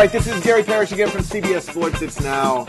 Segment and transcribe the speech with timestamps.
[0.00, 2.00] right, this is Gary Parrish again from CBS Sports.
[2.00, 2.60] It's now.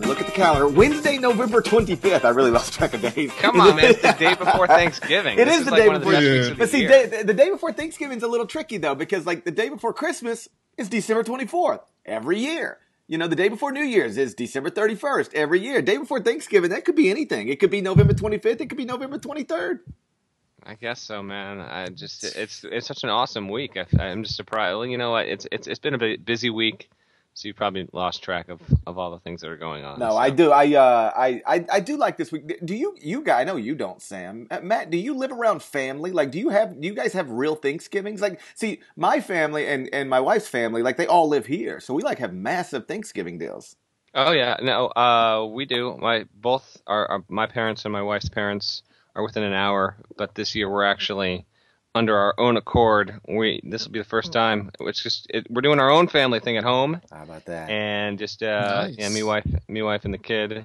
[0.00, 0.68] Look at the calendar.
[0.68, 2.22] Wednesday, November 25th.
[2.22, 3.32] I really lost track of days.
[3.38, 3.92] Come on, man.
[3.92, 5.38] It's the day before Thanksgiving.
[5.38, 6.12] It This is the like day one before.
[6.12, 8.94] best weeks of but the see, day, the day before Thanksgiving's a little tricky though,
[8.94, 12.76] because like the day before Christmas is December 24th every year.
[13.08, 15.80] You know, the day before New Year's is December 31st every year.
[15.80, 17.48] Day before Thanksgiving, that could be anything.
[17.48, 18.60] It could be November 25th.
[18.60, 19.78] It could be November 23rd.
[20.64, 21.60] I guess so, man.
[21.60, 23.76] I just it's it's such an awesome week.
[23.76, 24.76] I, I'm just surprised.
[24.76, 25.26] Well, you know what?
[25.26, 26.90] It's it's it's been a busy week,
[27.34, 29.98] so you probably lost track of, of all the things that are going on.
[29.98, 30.16] No, so.
[30.16, 30.52] I do.
[30.52, 32.60] I, uh, I, I, I do like this week.
[32.64, 33.40] Do you, you guys?
[33.40, 34.46] I know you don't, Sam.
[34.50, 36.10] Uh, Matt, do you live around family?
[36.10, 36.80] Like, do you have?
[36.80, 38.20] Do you guys have real Thanksgivings?
[38.20, 41.94] Like, see, my family and and my wife's family, like, they all live here, so
[41.94, 43.76] we like have massive Thanksgiving deals.
[44.12, 45.96] Oh yeah, no, uh, we do.
[45.98, 48.82] My both our, our my parents and my wife's parents
[49.14, 51.46] are within an hour, but this year we're actually
[51.94, 53.20] under our own accord.
[53.28, 54.70] We this will be the first time.
[54.80, 57.70] It's just it, we're doing our own family thing at home, How about that?
[57.70, 58.96] and just uh, Nice.
[58.98, 60.64] yeah, me wife, me wife and the kid,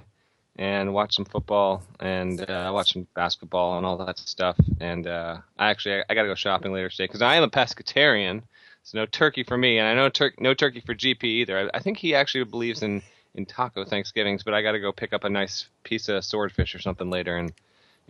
[0.58, 4.58] and watch some football and uh, watch some basketball and all that stuff.
[4.80, 7.50] And uh, I actually I, got to go shopping later today because I am a
[7.50, 8.44] pescatarian,
[8.84, 11.70] so no turkey for me, and I know tur- no turkey for GP either.
[11.74, 13.02] I, I think he actually believes in
[13.34, 16.74] in taco Thanksgivings, but I got to go pick up a nice piece of swordfish
[16.74, 17.52] or something later and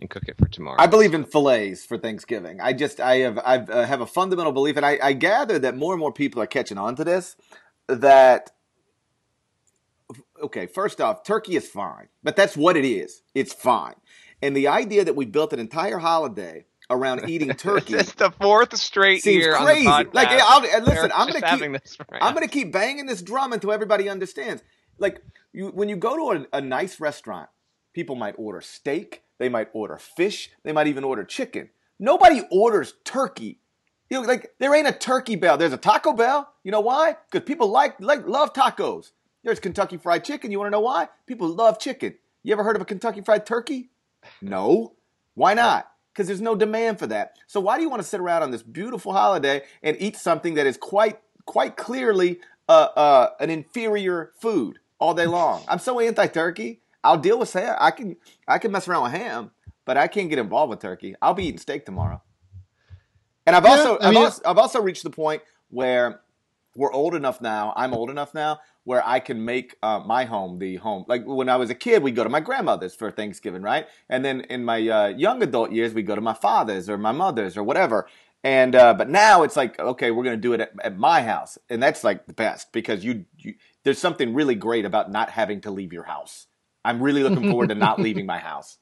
[0.00, 0.76] and cook it for tomorrow.
[0.78, 2.60] I believe in fillets for Thanksgiving.
[2.60, 5.76] I just I have I uh, have a fundamental belief, and I, I gather that
[5.76, 7.36] more and more people are catching on to this.
[7.88, 8.50] That
[10.42, 13.22] okay, first off, turkey is fine, but that's what it is.
[13.34, 13.94] It's fine,
[14.42, 18.76] and the idea that we built an entire holiday around eating turkey it's the fourth
[18.76, 19.86] straight seems year crazy.
[19.86, 20.14] on the podcast.
[20.14, 24.62] like, I'll, listen, I'm gonna keep I'm gonna keep banging this drum until everybody understands.
[24.98, 25.22] Like,
[25.52, 27.50] you, when you go to a, a nice restaurant,
[27.92, 31.70] people might order steak, they might order fish, they might even order chicken.
[31.98, 33.58] Nobody orders turkey.
[34.10, 35.56] You know, like there ain't a turkey bell.
[35.56, 36.48] There's a Taco Bell.
[36.62, 37.16] You know why?
[37.30, 39.10] Because people like like love tacos.
[39.42, 40.50] There's Kentucky Fried Chicken.
[40.50, 41.08] You want to know why?
[41.26, 42.14] People love chicken.
[42.42, 43.90] You ever heard of a Kentucky Fried Turkey?
[44.40, 44.94] No.
[45.34, 45.90] Why not?
[46.12, 47.34] Because there's no demand for that.
[47.46, 50.54] So why do you want to sit around on this beautiful holiday and eat something
[50.54, 55.62] that is quite quite clearly uh, uh, an inferior food all day long?
[55.68, 56.80] I'm so anti-turkey.
[57.04, 57.76] I'll deal with ham.
[57.78, 58.16] I can
[58.48, 59.50] I can mess around with ham,
[59.84, 61.14] but I can't get involved with turkey.
[61.22, 62.22] I'll be eating steak tomorrow.
[63.46, 66.20] And I've Yeah, also I I've, also I've also reached the point where
[66.74, 67.72] we're old enough now.
[67.76, 71.04] I'm old enough now where I can make uh, my home the home.
[71.08, 73.86] Like when I was a kid, we'd go to my grandmother's for Thanksgiving, right?
[74.08, 77.12] And then in my uh, young adult years, we'd go to my father's or my
[77.12, 78.06] mother's or whatever.
[78.44, 81.58] And uh, but now it's like okay, we're gonna do it at, at my house,
[81.68, 85.60] and that's like the best because you, you there's something really great about not having
[85.62, 86.46] to leave your house.
[86.86, 88.78] I'm really looking forward to not leaving my house.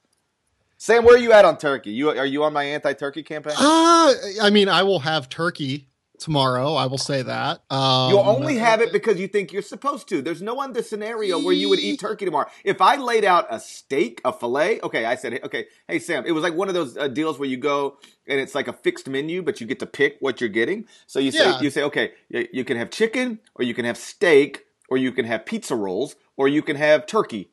[0.76, 1.92] Sam, where are you at on turkey?
[1.92, 3.54] You are you on my anti-turkey campaign?
[3.56, 5.88] Uh, I mean, I will have turkey
[6.18, 6.74] tomorrow.
[6.74, 7.62] I will say that.
[7.70, 10.20] Um, You'll only have it because you think you're supposed to.
[10.20, 12.48] There's no other scenario where you would eat turkey tomorrow.
[12.64, 16.32] If I laid out a steak, a fillet, okay, I said, okay, hey Sam, it
[16.32, 19.08] was like one of those uh, deals where you go and it's like a fixed
[19.08, 20.86] menu, but you get to pick what you're getting.
[21.06, 21.60] So you say, Yeah.
[21.60, 25.12] you say, okay, you, you can have chicken, or you can have steak, or you
[25.12, 27.50] can have pizza rolls, or you can have turkey.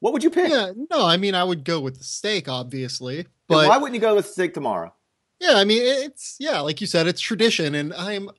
[0.00, 0.50] What would you pick?
[0.50, 3.94] Yeah, no, I mean, I would go with the steak, obviously, Then but why wouldn't
[3.94, 4.92] you go with the steak tomorrow?
[5.40, 8.30] yeah, I mean, it's yeah, like you said, it's tradition, and I'm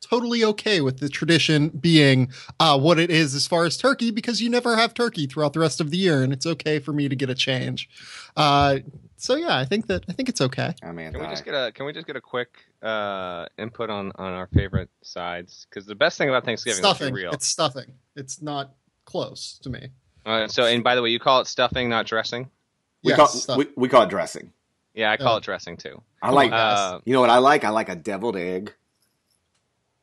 [0.00, 2.30] totally okay with the tradition being
[2.60, 5.60] uh, what it is as far as turkey because you never have turkey throughout the
[5.60, 7.88] rest of the year, and it's okay for me to get a change.
[8.36, 8.78] Uh,
[9.16, 10.74] so yeah, I think that I think it's okay.
[10.82, 12.50] I mean, Can we just get a Can we just get a quick
[12.82, 15.66] uh, input on on our favorite sides?
[15.68, 17.14] Because the best thing about Thanksgiving, let's be stuffing.
[17.14, 17.32] real.
[17.32, 17.92] It's stuffing.
[18.14, 19.88] It's not close to me.
[20.28, 22.50] Uh, so, and by the way, you call it stuffing, not dressing.
[23.02, 24.52] we, Yes, call, stuff- we, we call it dressing.
[24.94, 25.38] Yeah, I call Yeah.
[25.38, 26.02] it dressing too.
[26.20, 26.52] I like.
[26.52, 27.64] Uh, you know what I like?
[27.64, 28.74] I like a deviled egg.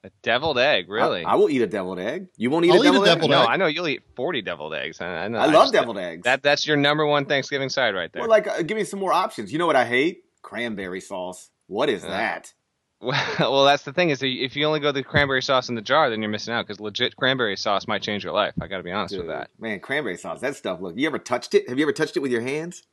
[0.04, 1.24] a deviled egg, really?
[1.26, 2.28] I, I will eat a deviled egg.
[2.38, 3.14] You won't eat I'll a eat a deviled egg?
[3.16, 3.44] deviled no.
[3.46, 5.02] I know you'll eat forty deviled eggs.
[5.02, 5.40] I, I know.
[5.40, 6.24] I love just- deviled eggs.
[6.24, 8.22] That that's your number one Thanksgiving side right there.
[8.22, 9.52] well, like, uh, give me some more options.
[9.52, 10.24] You know what I hate?
[10.42, 11.50] Cranberry sauce.
[11.68, 12.10] What is Yeah.
[12.12, 12.54] that?
[13.02, 16.10] well, that's the thing is if you only go the cranberry sauce in the jar,
[16.10, 18.54] then you're missing out because legit cranberry sauce might change your life.
[18.60, 19.50] I got to be honest with that.
[19.60, 20.40] Man, cranberry sauce.
[20.42, 20.80] That stuff.
[20.82, 21.68] Look, you ever touched it?
[21.70, 22.84] Have you ever touched it with your hands?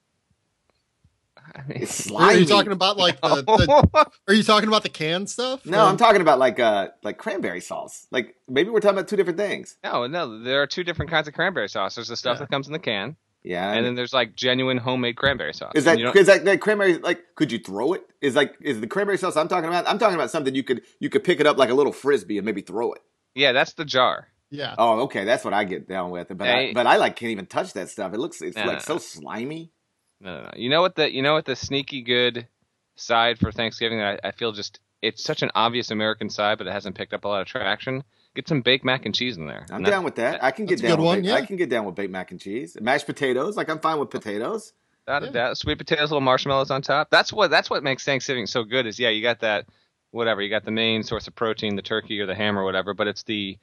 [1.55, 4.89] I mean, It's Are you talking about like the, the Are you talking about the
[4.89, 5.67] canned stuff?
[5.67, 8.07] no, I'm talking about like uh like cranberry sauce.
[8.11, 9.77] Like maybe we're talking about two different things.
[9.83, 11.95] no, no, there are two different kinds of cranberry sauce.
[11.97, 12.41] There's the stuff Yeah.
[12.41, 13.73] that comes in the can, Yeah.
[13.73, 15.73] and then there's like genuine homemade cranberry sauce.
[15.75, 18.03] is that You don't- is that, that cranberry like could you throw it?
[18.21, 19.89] Is like is the cranberry sauce I'm talking about?
[19.89, 22.39] I'm talking about something you could you could pick it up like a little frisbee
[22.39, 23.03] and maybe throw it.
[23.35, 24.29] yeah, that's the jar.
[24.51, 24.75] Yeah.
[24.77, 26.29] Oh, okay, that's what I get down with.
[26.29, 28.13] But I, but I like can't even touch that stuff.
[28.13, 28.99] It looks it's No, like no, so no.
[28.99, 29.73] slimy.
[30.21, 30.51] No, no, no.
[30.57, 32.47] You know what the you know what the sneaky good
[32.97, 36.67] side for Thanksgiving that I, I feel just it's such an obvious American side, but
[36.67, 38.05] it hasn't picked up a lot of traction.
[38.35, 39.67] Get some baked mac and cheese in there.
[39.71, 40.43] I'm down with that.
[40.43, 41.35] I can get That's a down good with one, baked- yeah.
[41.35, 43.57] I can get down with baked mac and cheese, mashed potatoes.
[43.57, 44.73] Like I'm fine with potatoes.
[45.07, 45.33] Without a Yeah.
[45.33, 45.59] doubt.
[45.59, 47.11] Sweet potatoes, little marshmallows on top.
[47.11, 48.87] That's what that's what makes Thanksgiving so good.
[48.87, 49.67] Is yeah, you got that
[50.13, 50.41] whatever.
[50.41, 53.07] You got the main source of protein, the turkey or the ham or whatever, but
[53.07, 53.59] it's the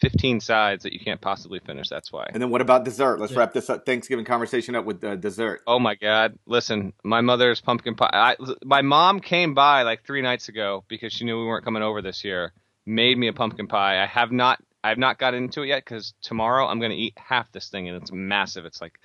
[0.00, 1.88] 15 sides that you can't possibly finish.
[1.88, 2.26] That's why.
[2.32, 3.20] And then what about dessert?
[3.20, 3.38] Let's Yeah.
[3.40, 5.62] wrap this up Thanksgiving conversation up with uh, dessert.
[5.66, 6.38] Oh my God!
[6.46, 8.10] Listen, my mother's pumpkin pie.
[8.12, 11.82] I, my mom came by like three nights ago because she knew we weren't coming
[11.82, 12.52] over this year.
[12.86, 14.02] Made me a pumpkin pie.
[14.02, 14.62] I have not.
[14.84, 17.68] I have not got into it yet because tomorrow I'm going to eat half this
[17.68, 18.64] thing and it's massive.
[18.64, 18.98] It's like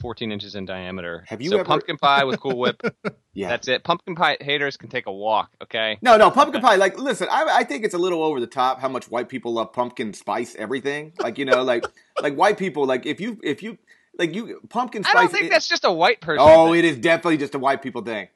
[0.00, 1.24] 14 inches in diameter.
[1.28, 2.80] Have you so ever- pumpkin pie with Cool Whip?
[3.34, 3.50] Yeah.
[3.50, 3.84] That's it.
[3.84, 5.50] Pumpkin pie haters can take a walk.
[5.62, 5.96] Okay.
[6.02, 6.74] no, no, pumpkin pie.
[6.74, 9.52] Like, listen, I, I think it's a little over the top how much white people
[9.52, 11.12] love pumpkin spice everything.
[11.20, 11.84] Like, you know, like,
[12.20, 13.78] like white people, like if you, if you,
[14.18, 15.14] like you, pumpkin spice.
[15.14, 16.38] I don't think it- that's just a white person.
[16.40, 16.80] Oh, thing.
[16.80, 18.26] it is definitely just a white people thing.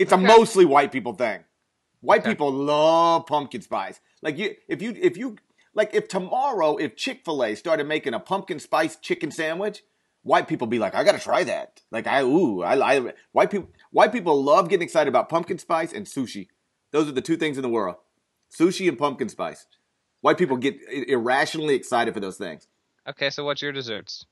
[0.00, 1.44] It's a mostly white people thing.
[2.00, 2.30] White Okay.
[2.30, 4.00] people love pumpkin spice.
[4.22, 5.36] Like you, if you, if you,
[5.74, 9.82] like if tomorrow, if Chick Fil A started making a pumpkin spice chicken sandwich,
[10.22, 11.82] white people be like, I gotta try that.
[11.90, 15.92] Like I, ooh, I, I, white people, white people love getting excited about pumpkin spice
[15.92, 16.48] and sushi.
[16.92, 17.96] Those are the two things in the world:
[18.56, 19.66] sushi and pumpkin spice.
[20.20, 20.76] White people get
[21.08, 22.68] irrationally excited for those things.
[23.08, 24.26] Okay, so what's your desserts?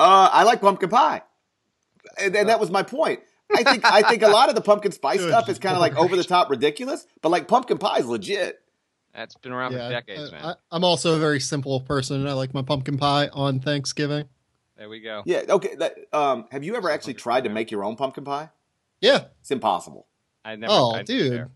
[0.00, 1.22] Uh, I like pumpkin pie,
[2.18, 3.20] and, and that was my point.
[3.54, 5.80] I think I think a lot of the pumpkin spice Good stuff is kind of
[5.80, 8.58] like over the top ridiculous, but like pumpkin pie is legit.
[9.14, 10.44] That's been around for Yeah, decades, uh, man.
[10.44, 12.20] I, I'm also a very simple person.
[12.20, 14.24] And I like my pumpkin pie on Thanksgiving.
[14.78, 15.22] there we go.
[15.26, 15.42] Yeah.
[15.48, 15.74] Okay.
[15.74, 18.48] That, um, have you ever actually tried to make your own pumpkin pie?
[19.00, 19.24] Yeah.
[19.40, 20.06] It's impossible,
[20.44, 20.72] I never.
[20.72, 21.48] Oh, I'd dude.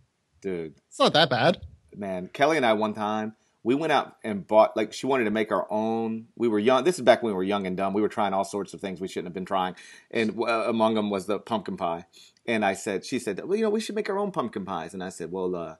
[0.43, 0.75] dude.
[0.89, 1.63] It's not that bad.
[1.97, 3.35] Man, Kelly and I one time
[3.67, 6.29] we went out and bought like she wanted to make our own.
[6.37, 6.85] We were young.
[6.85, 7.95] This is back when we were young and dumb.
[7.95, 9.75] We were trying all sorts of things we shouldn't have been trying,
[10.13, 12.07] and uh, among them was the pumpkin pie.
[12.47, 14.95] And I said, she said, well, you know, we should make our own pumpkin pies.
[14.95, 15.75] And I said, well, uh,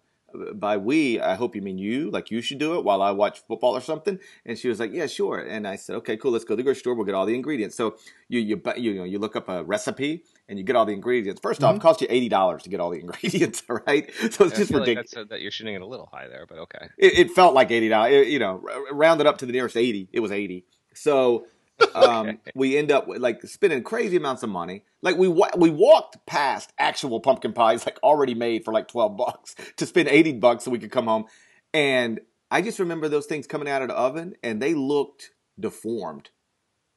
[0.55, 3.41] by we, I hope you mean you, like you should do it while I watch
[3.47, 4.19] football or something.
[4.45, 5.39] And she was like, yeah, sure.
[5.39, 6.31] And I said, okay, cool.
[6.33, 6.95] Let's go to the grocery store.
[6.95, 7.77] We'll get all the ingredients.
[7.77, 7.97] So
[8.29, 11.41] you you you know you look up a recipe and you get all the ingredients.
[11.41, 14.11] 1st off, it costs you eighty dollars to get all the ingredients, right?
[14.31, 15.17] So it's just like ridiculous.
[15.17, 16.89] uh that you're shooting it a little high there, but okay.
[16.99, 18.29] It, it felt like eighty dollars.
[18.29, 20.09] You know, r- rounded up to the nearest eighty.
[20.13, 20.65] It was eighty.
[20.95, 21.47] So
[21.95, 24.85] um, we end up like spending crazy amounts of money.
[25.03, 29.17] Like we wa- we walked past actual pumpkin pies like already made for like twelve
[29.17, 31.27] bucks to spend eighty bucks so we could come home.
[31.75, 32.21] And
[32.51, 36.31] I just remember those things coming out of the oven and they looked deformed.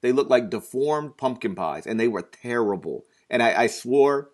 [0.02, 3.06] They looked like deformed pumpkin pies and they were terrible.
[3.30, 4.30] And I, I swore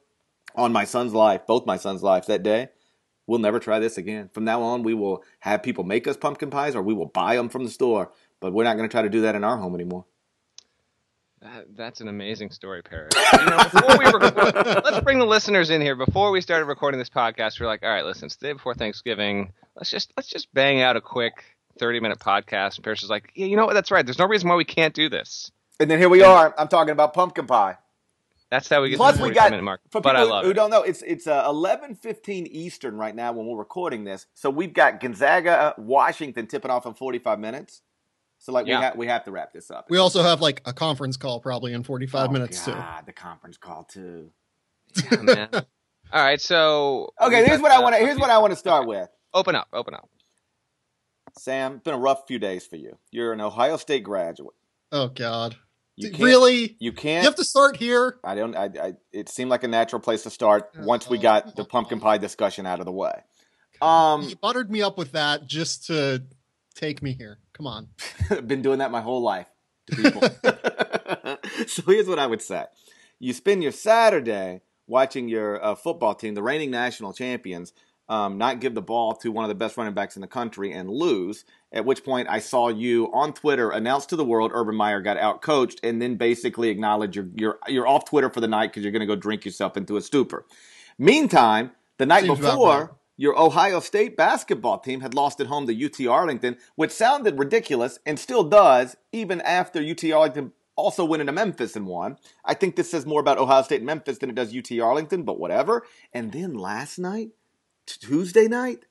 [0.56, 2.70] on my son's life, both my son's lives that day,
[3.28, 4.30] we'll never try this again.
[4.34, 7.36] From now on, we will have people make us pumpkin pies or we will buy
[7.36, 8.12] them from the store.
[8.40, 10.06] But we're not going to try to do that in our home anymore.
[11.46, 13.12] That, that's an amazing story, Parrish.
[13.34, 15.96] You know, before we record, let's bring the listeners in here.
[15.96, 18.54] Before we started recording this podcast, we are like, all right, listen, it's the day
[18.54, 19.54] before Thanksgiving.
[19.76, 21.44] Let's just let's just bang out a quick
[21.78, 22.78] thirty minute podcast.
[22.78, 23.74] And Parrish is like, yeah, you know what?
[23.76, 24.04] That's right.
[24.04, 25.52] There's no reason why we can't do this.
[25.80, 26.56] And then here we are.
[26.58, 27.78] I'm talking about pumpkin pie.
[28.50, 29.82] That's how we get Plus, to we 45 got minute mark.
[29.92, 30.54] for But people I love who it.
[30.56, 34.26] don't know, it's it's uh, 11:15 Eastern right now when we're recording this.
[34.34, 37.82] So we've got Gonzaga, Washington tipping off in 45 minutes.
[38.46, 38.78] So like Yeah.
[38.78, 39.88] we have we have to wrap this up.
[39.90, 42.74] We also have like a conference call probably in 45 Oh, minutes too.
[42.74, 44.30] God, the conference call too.
[45.12, 45.50] Yeah, man.
[46.14, 48.52] All right, so Okay, we here's got, what I want to here's what I want
[48.52, 49.10] to start with.
[49.34, 50.08] Open up, open up.
[51.40, 53.00] Sam, it's been a rough few days for you.
[53.10, 54.54] You're an Ohio State graduate.
[54.92, 55.56] Oh God.
[55.96, 56.62] You can't, really?
[56.62, 57.24] You You can't.
[57.24, 58.20] You have to start here.
[58.24, 58.56] I don't.
[58.56, 58.94] I, I.
[59.12, 62.68] It seemed like a natural place to start once we got the pumpkin pie discussion
[62.68, 63.24] out of the way.
[63.82, 66.24] Um, you buttered me up with that just to
[66.76, 67.40] take me here.
[67.56, 67.88] Come on.
[68.48, 69.48] been doing that my whole life
[69.88, 70.22] to people.
[71.68, 72.66] so here's what I would say:
[73.20, 77.72] you spend your Saturday watching your uh, football team, the reigning national champions,
[78.10, 80.74] um, not give the ball to one of the best running backs in the country
[80.74, 81.46] and lose.
[81.72, 85.18] At which point, I saw you on Twitter announce to the world Urban Meyer got
[85.18, 88.84] out coached, and then basically acknowledge you're you're you're off Twitter for the night because
[88.84, 90.46] you're going to go drink yourself into a stupor.
[90.98, 92.98] Meantime, the night Seems before.
[93.18, 98.00] Your Ohio State basketball team had lost at home to UT Arlington, which sounded ridiculous
[98.06, 102.18] and still does, even after UT Arlington also went into Memphis and won.
[102.44, 105.24] I think this says more about Ohio State and Memphis than it does UT Arlington,
[105.24, 105.86] but whatever.
[106.14, 107.32] And then last night,
[107.86, 108.86] Tuesday night,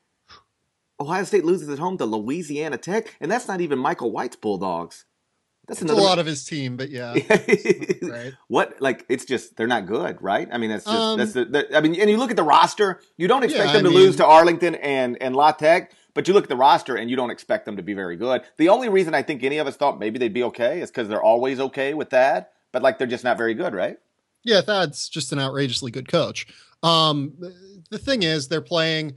[0.98, 5.04] Ohio State loses at home to Louisiana Tech, and that's not even Michael White's Bulldogs.
[5.66, 7.14] That's It's a lot of his team, but yeah.
[8.02, 8.32] right.
[8.48, 10.48] What like it's just they're not good, right?
[10.50, 12.42] I mean that's just Um, that's the, the I mean and you look at the
[12.42, 16.28] roster, you don't expect Yeah, them to lose to Arlington and and La Tech, but
[16.28, 18.42] you look at the roster and you don't expect them to be very good.
[18.58, 21.08] The only reason I think any of us thought maybe they'd be okay is because
[21.08, 23.98] they're always okay with that, but like they're just not very good, right?
[24.42, 26.46] Yeah, Thad's just an outrageously good coach.
[26.82, 27.32] Um,
[27.88, 29.14] the thing is, they're playing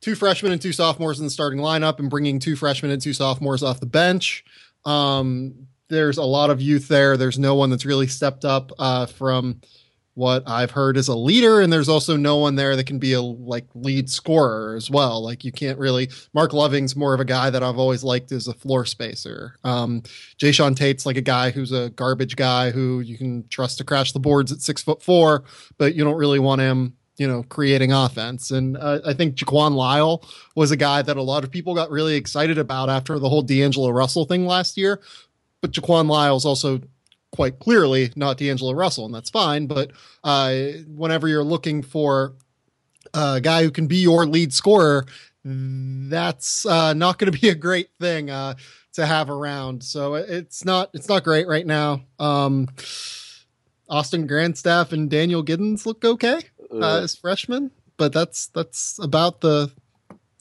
[0.00, 3.12] two freshmen and two sophomores in the starting lineup and bringing two freshmen and two
[3.12, 4.44] sophomores off the bench.
[4.84, 7.16] Um, there's a lot of youth there.
[7.16, 9.60] There's no one that's really stepped up uh, from
[10.14, 13.12] what I've heard as a leader, and there's also no one there that can be
[13.14, 15.22] a like lead scorer as well.
[15.22, 16.08] Like you can't really.
[16.32, 19.56] Marc Loving's more of a guy that I've always liked as a floor spacer.
[19.64, 20.02] Um,
[20.38, 24.12] Jae'Sean Tate's like a guy who's a garbage guy who you can trust to crash
[24.12, 25.44] the boards at six foot four,
[25.78, 26.94] but you don't really want him.
[27.16, 28.50] You know, creating offense.
[28.50, 30.24] And uh, I think Jaquan Lyle
[30.56, 33.42] was a guy that a lot of people got really excited about after the whole
[33.42, 35.00] D'Angelo Russell thing last year.
[35.64, 36.82] But Jaquan Lyle's also
[37.32, 39.66] quite clearly not D'Angelo Russell, and that's fine.
[39.66, 39.92] But
[40.22, 40.56] uh,
[40.94, 42.34] whenever you're looking for
[43.14, 45.06] a guy who can be your lead scorer,
[45.42, 48.56] that's uh, not going to be a great thing uh,
[48.92, 49.82] to have around.
[49.82, 52.02] So it's not it's not great right now.
[52.18, 52.68] Um,
[53.88, 59.72] Austin Grandstaff and Daniel Giddens look okay uh, as freshmen, but that's that's about the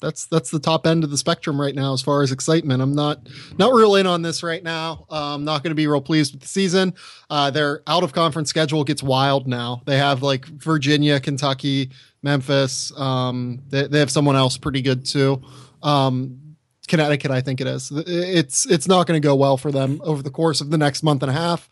[0.04, 2.82] that's that's the top end of the spectrum right now as far as excitement.
[2.82, 5.06] I'm not not real in on this right now.
[5.10, 6.94] Uh, I'm not going to be real pleased with the season.
[7.30, 9.82] Uh, their out of conference schedule gets wild now.
[9.86, 11.92] They have like Virginia, Kentucky,
[12.22, 12.92] Memphis.
[13.00, 15.42] Um, they, they have someone else pretty good too.
[15.82, 16.40] Um,
[16.88, 17.92] Connecticut, I think it is.
[17.92, 21.02] It's it's not going to go well for them over the course of the next
[21.02, 21.70] month and a half,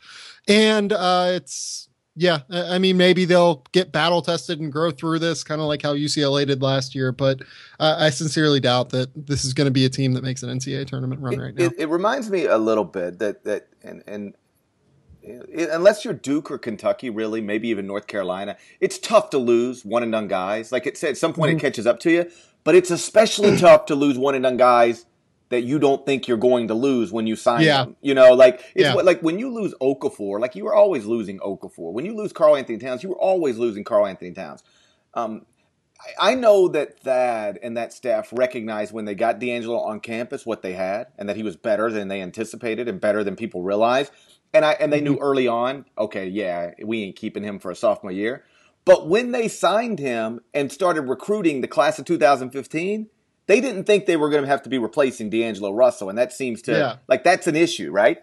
[0.48, 5.46] and uh, it's yeah, I mean, maybe they'll get battle tested and grow through this,
[5.46, 7.14] kind of like how UCLA did last year.
[7.14, 7.42] But
[7.80, 10.50] uh, I sincerely doubt that this is going to be a team that makes an
[10.50, 11.66] NCAA tournament run it, right now.
[11.66, 14.36] It, it, reminds me a little bit that that and and
[15.24, 19.86] it, unless you're Duke or Kentucky, really, maybe even North Carolina, it's tough to lose
[19.86, 20.72] one and done guys.
[20.72, 21.60] Like it said, at some point mm-hmm.
[21.60, 22.30] it catches up to you,
[22.66, 25.06] but it's especially tough to lose one and done guys
[25.52, 27.84] that you don't think you're going to lose when you sign yeah.
[27.84, 27.96] them.
[28.02, 28.96] You know, like it's yeah.
[28.96, 31.94] what, like when you lose Okafor, like you were always losing Okafor.
[31.94, 34.64] When you lose Karl-Anthony Towns, you were always losing Karl-Anthony Towns.
[35.14, 35.46] Um,
[36.00, 40.46] I, I know that Thad and that staff recognized when they got D'Angelo on campus
[40.46, 43.62] what they had, and that he was better than they anticipated and better than people
[43.62, 44.12] realized.
[44.54, 45.24] And I and they knew mm-hmm.
[45.24, 48.46] early on, okay, yeah, we ain't keeping him for a sophomore year.
[48.84, 53.10] But when they signed him and started recruiting the class of 2015
[53.48, 56.32] they didn't think they were going to have to be replacing D'Angelo Russell, and that
[56.34, 56.96] seems to yeah.
[57.08, 58.22] like that's an issue, right?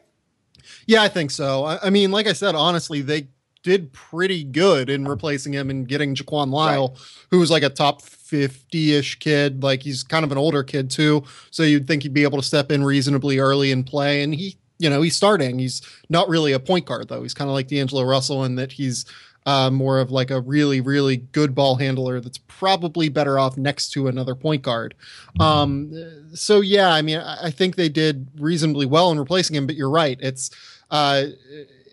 [0.86, 1.64] Yeah, I think so.
[1.64, 3.28] I, I, mean, like I said, honestly, they
[3.62, 6.98] did pretty good in replacing him and getting Jaquan Lyle, right.
[7.30, 9.62] who was like a top 50-ish kid.
[9.62, 12.44] Like he's kind of an older kid too, so you'd think he'd be able to
[12.44, 14.22] step in reasonably early and play.
[14.22, 15.58] And he, you know, he's starting.
[15.58, 17.22] He's not really a point guard though.
[17.22, 19.04] He's kind of like D'Angelo Russell in that he's
[19.48, 23.88] uh, more of like a really, really good ball handler that's probably better off next
[23.92, 24.94] to another point guard.
[25.40, 25.90] Um,
[26.34, 29.88] so yeah, I mean, I think they did reasonably well in replacing him, but you're
[29.88, 30.18] right.
[30.20, 30.50] It's
[30.90, 31.28] uh,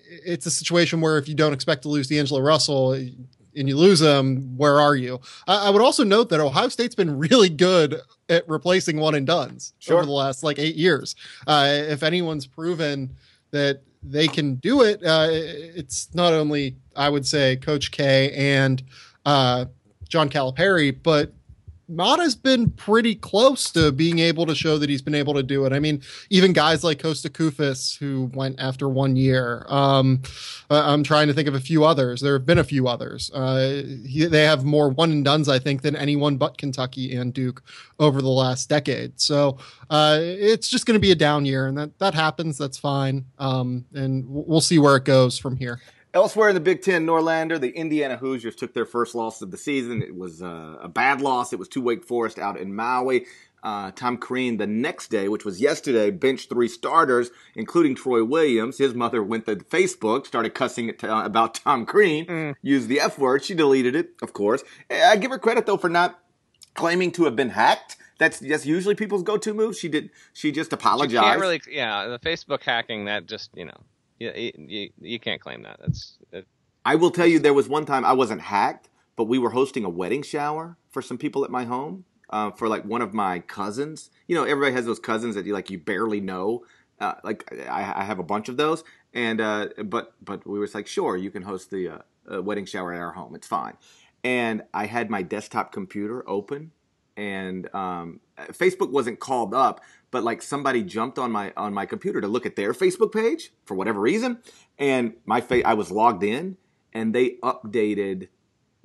[0.09, 4.01] it's a situation where if you don't expect to lose D'Angelo Russell and you lose
[4.01, 5.21] him, where are you?
[5.47, 9.25] I, I would also note that Ohio State's been really good at replacing one and
[9.25, 9.95] duns sure.
[9.95, 11.15] over the last like eight years.
[11.47, 13.15] Uh, if anyone's proven
[13.51, 15.03] that they can do it.
[15.03, 18.83] Uh, it's not only I would say Coach K and
[19.25, 19.65] uh,
[20.09, 21.33] John Calipari, but
[21.87, 25.65] Matta's been pretty close to being able to show that he's been able to do
[25.65, 25.73] it.
[25.73, 29.65] I mean, even guys like Kosta Koufos, who went after one year.
[29.69, 30.21] Um,
[30.69, 32.21] I'm trying to think of a few others.
[32.21, 33.29] There have been a few others.
[33.33, 37.33] Uh, he, they have more one and duns, I think, than anyone but Kentucky and
[37.33, 37.61] Duke
[37.99, 39.19] over the last decade.
[39.19, 39.59] So
[39.89, 42.57] uh, it's just going to be a down year, and that that happens.
[42.57, 43.25] That's fine.
[43.37, 45.81] Um, and we'll see where it goes from here.
[46.15, 49.57] Elsewhere in the Big Ten, Norlander, the Indiana Hoosiers took their first loss of the
[49.57, 50.01] season.
[50.01, 51.51] It was uh, a bad loss.
[51.51, 53.25] It was to Wake Forest out in Maui.
[53.61, 58.77] Uh, Tom Crean the next day, which was yesterday, benched three starters, including Troy Williams.
[58.77, 62.55] His mother went to Facebook, started cussing to, uh, about Tom Crean, mm.
[62.61, 63.43] used the F word.
[63.43, 64.63] She deleted it, of course.
[64.89, 66.17] I give her credit though for not
[66.75, 67.97] claiming to have been hacked.
[68.19, 69.75] That's that's usually people's go-to move.
[69.75, 70.11] She did.
[70.31, 71.11] She just apologized.
[71.11, 72.07] She can't really, yeah.
[72.07, 73.77] The Facebook hacking that just you know
[74.19, 75.79] yeah, you, you can't claim that.
[75.79, 76.17] That's.
[76.31, 76.45] That,
[76.85, 79.83] I will tell you, there was one time I wasn't hacked, but we were hosting
[79.83, 82.05] a wedding shower for some people at my home.
[82.31, 85.53] Uh, for like one of my cousins, you know, everybody has those cousins that you
[85.53, 86.65] like you barely know.
[86.99, 90.67] Uh, like I, I, have a bunch of those, and uh, but but we were
[90.73, 93.35] like, sure, you can host the uh, wedding shower at our home.
[93.35, 93.73] It's fine.
[94.23, 96.71] And I had my desktop computer open,
[97.17, 99.81] and um, Facebook wasn't called up,
[100.11, 103.51] but like somebody jumped on my on my computer to look at their Facebook page
[103.65, 104.39] for whatever reason,
[104.77, 106.57] and my fa- I was logged in,
[106.93, 108.29] and they updated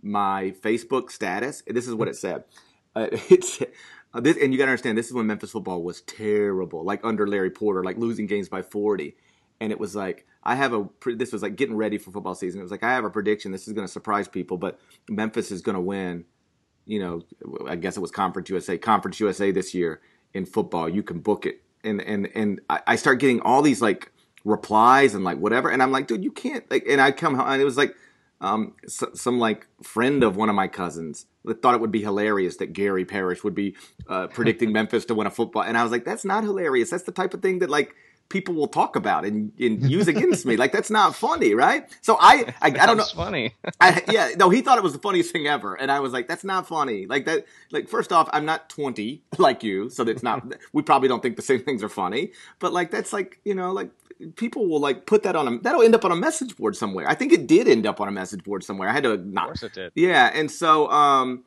[0.03, 1.63] my Facebook status.
[1.67, 2.45] This is what it said.
[2.95, 3.63] Uh, it's
[4.13, 7.01] uh, this, and you got to understand, this is when Memphis football was terrible, like
[7.05, 9.17] under Larry Porter, like losing games by forty,
[9.61, 10.89] and it was like I have a.
[11.07, 12.61] This was like getting ready for football season.
[12.61, 13.53] It was like I have a prediction.
[13.53, 16.25] This is to surprise people, but Memphis is to win
[16.91, 17.23] you know,
[17.69, 20.01] I guess it was Conference USA, Conference USA this year
[20.35, 20.89] in football.
[20.89, 24.11] You can book it, and and and I, start getting all these like
[24.45, 26.85] replies and like whatever, and I'm like, dude, you can't like.
[26.89, 27.95] And I come home, and it was like
[28.41, 32.03] um, so, some like friend of one of my cousins that thought it would be
[32.03, 33.77] hilarious that Gary Parrish would be
[34.09, 36.91] uh, predicting Memphis to win a football, and I was like, that's not hilarious.
[36.91, 37.95] That's the type of thing that like
[38.31, 40.57] people will talk about and, and use against me.
[40.57, 41.87] Like that's not funny, right?
[42.01, 43.05] So I I, I don't know.
[43.15, 43.55] Funny.
[43.81, 46.29] I, yeah, no, he thought it was the funniest thing ever, and I was like,
[46.29, 47.45] "That's not funny." Like that.
[47.71, 50.43] Like first off, I'm not 20 like you, so that's not.
[50.73, 53.73] we probably don't think the same things are funny, but like that's like you know
[53.73, 53.91] like
[54.37, 57.07] people will like put that on a that'll end up on a message board somewhere.
[57.09, 58.89] I think it did end up on a message board somewhere.
[58.89, 59.45] I had to not.
[59.45, 59.93] Of course it did.
[59.95, 61.45] Yeah, and so um.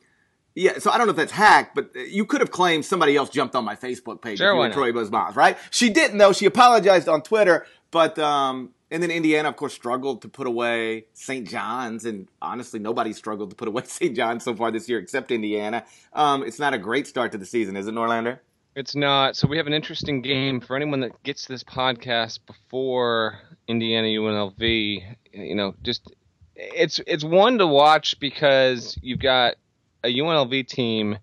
[0.54, 3.28] Yeah, so I don't know if that's hacked, but you could have claimed somebody else
[3.28, 4.38] jumped on my Facebook page.
[4.38, 4.70] Sure, why?
[4.70, 5.58] Troy Buzz Miles, right?
[5.70, 6.32] She didn't though.
[6.32, 11.06] She apologized on Twitter, but um, and then Indiana, of course, struggled to put away
[11.12, 11.48] St.
[11.48, 14.14] John's, and honestly, nobody struggled to put away St.
[14.14, 15.84] John's so far this year except Indiana.
[16.12, 18.38] Um, it's not a great start to the season, is it, Norlander?
[18.76, 19.36] It's not.
[19.36, 25.16] So we have an interesting game for anyone that gets this podcast before Indiana UNLV.
[25.32, 26.12] You know, just
[26.54, 29.54] it's it's one to watch because you've got
[30.04, 31.18] a UNLV team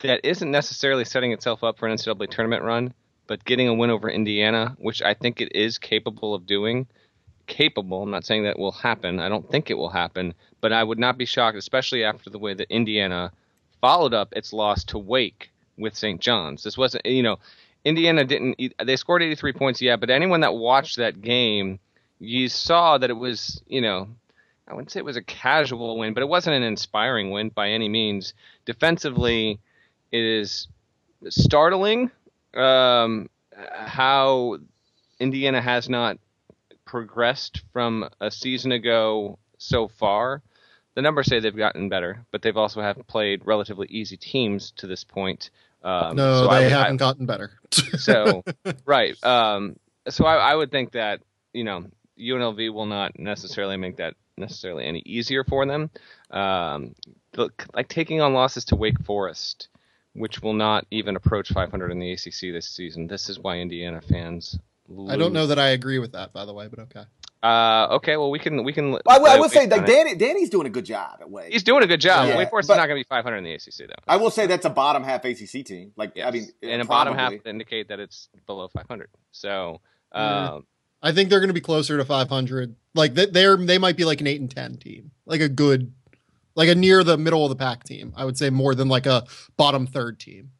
[0.00, 2.94] that isn't necessarily setting itself up for an NCAA tournament run,
[3.26, 6.86] but getting a win over Indiana, which I think it is capable of doing.
[7.46, 8.02] Capable.
[8.02, 9.18] I'm not saying that will happen.
[9.18, 12.38] I don't think it will happen, but I would not be shocked, especially after the
[12.38, 13.32] way that Indiana
[13.80, 16.20] followed up its loss to Wake with St.
[16.20, 16.62] John's.
[16.62, 17.38] This wasn't, you know,
[17.84, 18.56] Indiana didn't.
[18.82, 21.80] They scored 83 points, yeah, but anyone that watched that game,
[22.20, 24.08] you saw that it was, you know,
[24.70, 27.70] I wouldn't say it was a casual win, but it wasn't an inspiring win by
[27.70, 28.34] any means.
[28.66, 29.58] Defensively,
[30.12, 30.68] it is
[31.28, 32.10] startling
[32.54, 33.28] um,
[33.72, 34.58] how
[35.18, 36.18] Indiana has not
[36.84, 40.40] progressed from a season ago so far.
[40.94, 44.86] The numbers say they've gotten better, but they've also have played relatively easy teams to
[44.86, 45.50] this point.
[45.82, 47.50] Um, no, so they would- I- haven't gotten better.
[47.98, 48.44] so
[48.84, 49.22] right.
[49.24, 49.76] Um,
[50.08, 51.20] so I, I would think that
[51.52, 51.86] you know
[52.18, 55.90] UNLV will not necessarily make that necessarily any easier for them.
[56.30, 56.94] Um,
[57.36, 59.68] look, like taking on losses to Wake Forest,
[60.14, 63.06] which will not even approach 500 in the ACC this season.
[63.06, 64.58] This is why Indiana fans.
[64.88, 65.10] Lose.
[65.10, 67.04] I don't know that I agree with that, by the way, but okay.
[67.42, 68.90] Uh, okay, well we can we can.
[68.90, 69.92] Well, I, will- I uh, will say wait on like it.
[69.92, 71.52] Danny, Danny's doing a good job at Wake.
[71.52, 72.28] He's doing a good job.
[72.28, 73.94] Yeah, Wake Forest is not going to be 500 in the ACC though.
[74.06, 75.92] I will say that's a bottom half ACC team.
[75.96, 77.50] Like I mean, and a bottom half probably.
[77.50, 79.08] indicate that it's below 500.
[79.32, 79.80] So.
[80.14, 80.48] Yeah.
[80.54, 80.66] Um,
[81.02, 82.74] I think they're going to be closer to 500.
[82.94, 85.92] Like they- they're they might be like an eight and ten team, like a good,
[86.54, 88.12] like a near the middle of the pack team.
[88.16, 89.24] I would say more than like a
[89.56, 90.50] bottom third team.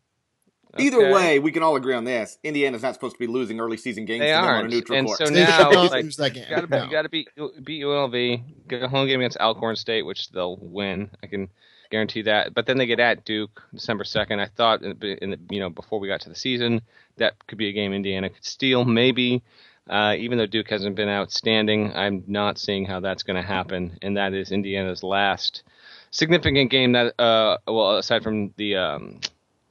[0.78, 2.38] Either way, we can all agree on this.
[2.44, 4.70] Indiana's not supposed to be losing early season games They to them on a aren't.
[4.70, 5.18] neutral And court.
[5.18, 6.44] so They now, should not like, lose that game.
[6.48, 6.84] You gotta, No.
[6.84, 7.28] you gotta beat
[7.64, 11.10] beat UNLV, get a home game against Alcorn State, which they'll win.
[11.24, 11.48] I can
[11.90, 12.54] guarantee that.
[12.54, 14.38] But then they get at Duke December second.
[14.38, 16.82] I thought in the, in the you know before we got to the season
[17.16, 19.42] that could be a game Indiana could steal, maybe.
[19.90, 23.98] Uh, even though Duke hasn't been outstanding, I'm not seeing how that's going to happen.
[24.02, 25.64] And that is Indiana's last
[26.12, 26.92] significant game.
[26.92, 29.20] That uh, well, aside from the um,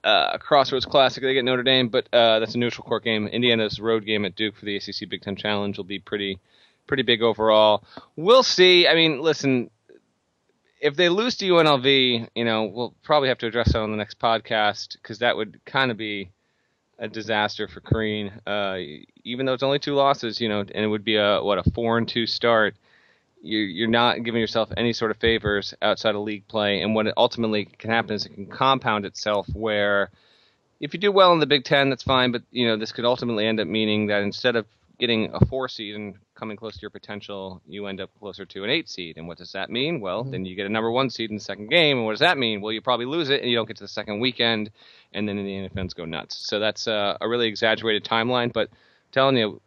[0.03, 3.27] uh, Crossroads Classic, they get Notre Dame, but uh, that's a neutral court game.
[3.27, 6.37] Indiana's road game at Duke for the ACC Big Ten Challenge will be pretty,
[6.85, 7.85] pretty big overall.
[8.17, 8.89] We'll see.
[8.89, 9.69] I mean, listen,
[10.81, 13.97] if they lose to UNLV, you know, we'll probably have to address that on the
[13.97, 16.29] next podcast because that would kind of be
[16.99, 18.31] a disaster for Crean.
[18.45, 18.77] Uh,
[19.23, 21.71] even though it's only two losses, you know, and it would be a what a
[21.71, 22.75] four and two start.
[23.41, 27.07] You're, you're not giving yourself any sort of favors outside of league play, and what
[27.15, 29.47] ultimately can happen is it can compound itself.
[29.53, 30.11] Where
[30.81, 33.05] if you do well in the Big Ten, that's fine, but you know this could
[33.05, 34.65] ultimately end up meaning that instead of
[34.99, 38.63] getting a four seed and coming close to your potential, you end up closer to
[38.63, 39.17] an eight seed.
[39.17, 40.01] And what does that mean?
[40.01, 40.31] Well, Mhm.
[40.31, 41.97] then you get a number one seed in the second game.
[41.97, 42.61] And what does that mean?
[42.61, 44.71] Well, you probably lose it and you don't get to the second weekend,
[45.13, 46.35] and then the fans go nuts.
[46.37, 48.51] So that's uh, a really exaggerated timeline.
[48.53, 48.69] But
[49.11, 49.61] telling you,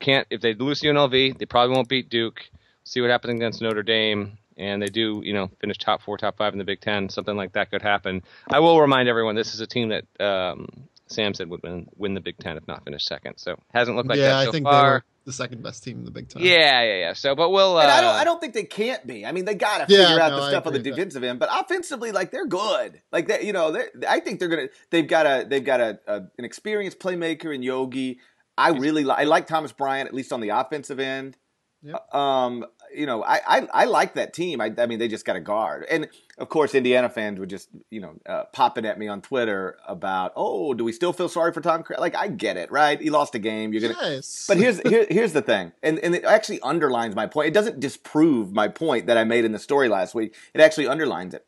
[0.00, 2.42] can't if they lose to UNLV, they probably won't beat Duke.
[2.84, 4.38] See what happens against Notre Dame.
[4.58, 7.08] And they do, you know, finish top four, top five in the Big Ten.
[7.08, 8.22] Something like that could happen.
[8.50, 10.66] I will remind everyone this is a team that um,
[11.12, 13.36] Sam said would win win the Big Ten if not finish second.
[13.38, 14.82] So hasn't looked like yeah, that so I think far.
[14.82, 16.42] they were the second best team in the Big Ten.
[16.42, 17.12] Yeah, yeah, yeah.
[17.12, 17.76] So, but we'll.
[17.76, 19.24] Uh, And I don't, I don't think they can't be.
[19.24, 20.96] I mean, they got to Yeah, figure out no, the stuff on the agree with
[20.96, 21.02] that.
[21.04, 23.00] defensive end, but offensively, like they're good.
[23.12, 23.76] Like that, you know,
[24.08, 24.68] I think they're gonna.
[24.90, 28.18] They've got a, they've got a, a an experienced playmaker in Yogi.
[28.58, 31.36] I really, li- I like Thomas Bryant at least on the offensive end.
[31.82, 32.14] Yep.
[32.14, 32.64] Um,
[32.94, 34.60] you know, I, I, I like that team.
[34.60, 37.68] I, I mean, they just got a guard, and of course, Indiana fans would just,
[37.90, 41.52] you know, uh, popping at me on Twitter about, oh, do we still feel sorry
[41.52, 41.82] for Tom?
[41.82, 42.00] Cra-?
[42.00, 43.00] Like, I get it, right?
[43.00, 43.72] He lost a game.
[43.72, 44.44] You're gonna, Yes.
[44.48, 47.48] but here's here, here's the thing, and and it actually underlines my point.
[47.48, 50.34] It doesn't disprove my point that I made in the story last week.
[50.54, 51.46] It actually underlines it.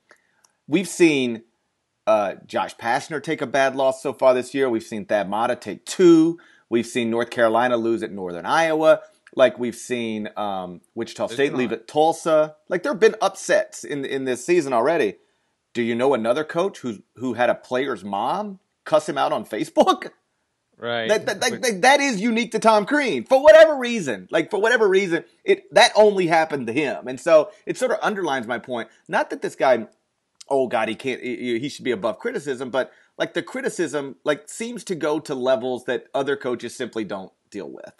[0.66, 1.42] We've seen
[2.06, 4.68] uh, Josh Pastner take a bad loss so far this year.
[4.68, 6.38] We've seen Thad Matta take two.
[6.70, 9.00] We've seen North Carolina lose at Northern Iowa.
[9.36, 12.56] Like we've seen um, Wichita There's State leave at Tulsa.
[12.68, 15.16] Like there have been upsets in in this season already.
[15.72, 19.44] Do you know another coach who who had a player's mom cuss him out on
[19.44, 20.10] Facebook?
[20.76, 21.08] Right.
[21.08, 24.28] That, that, that, that- that is unique to Tom Crean for whatever reason.
[24.30, 27.98] Like for whatever reason, it that only happened to him, and so it sort of
[28.02, 28.88] underlines my point.
[29.08, 29.86] Not that this guy,
[30.48, 31.20] oh God, he can't.
[31.22, 35.84] He should be above criticism, but like the criticism, like seems to go to levels
[35.84, 37.94] that other coaches simply don't deal with.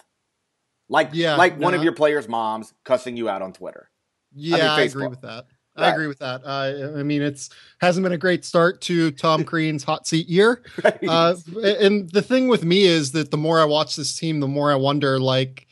[0.88, 3.90] Like Yeah, like one of your players' moms cussing you out on Twitter.
[4.34, 5.46] Yeah, I, mean, agree with that.
[5.76, 5.88] Right.
[5.88, 6.42] I agree with that.
[6.44, 10.62] Uh, I mean, it's hasn't been a great start to Tom Crean's hot seat year.
[10.82, 10.98] Right?
[11.08, 14.48] Uh, and the thing with me is that the more I watch this team, the
[14.48, 15.66] more I wonder like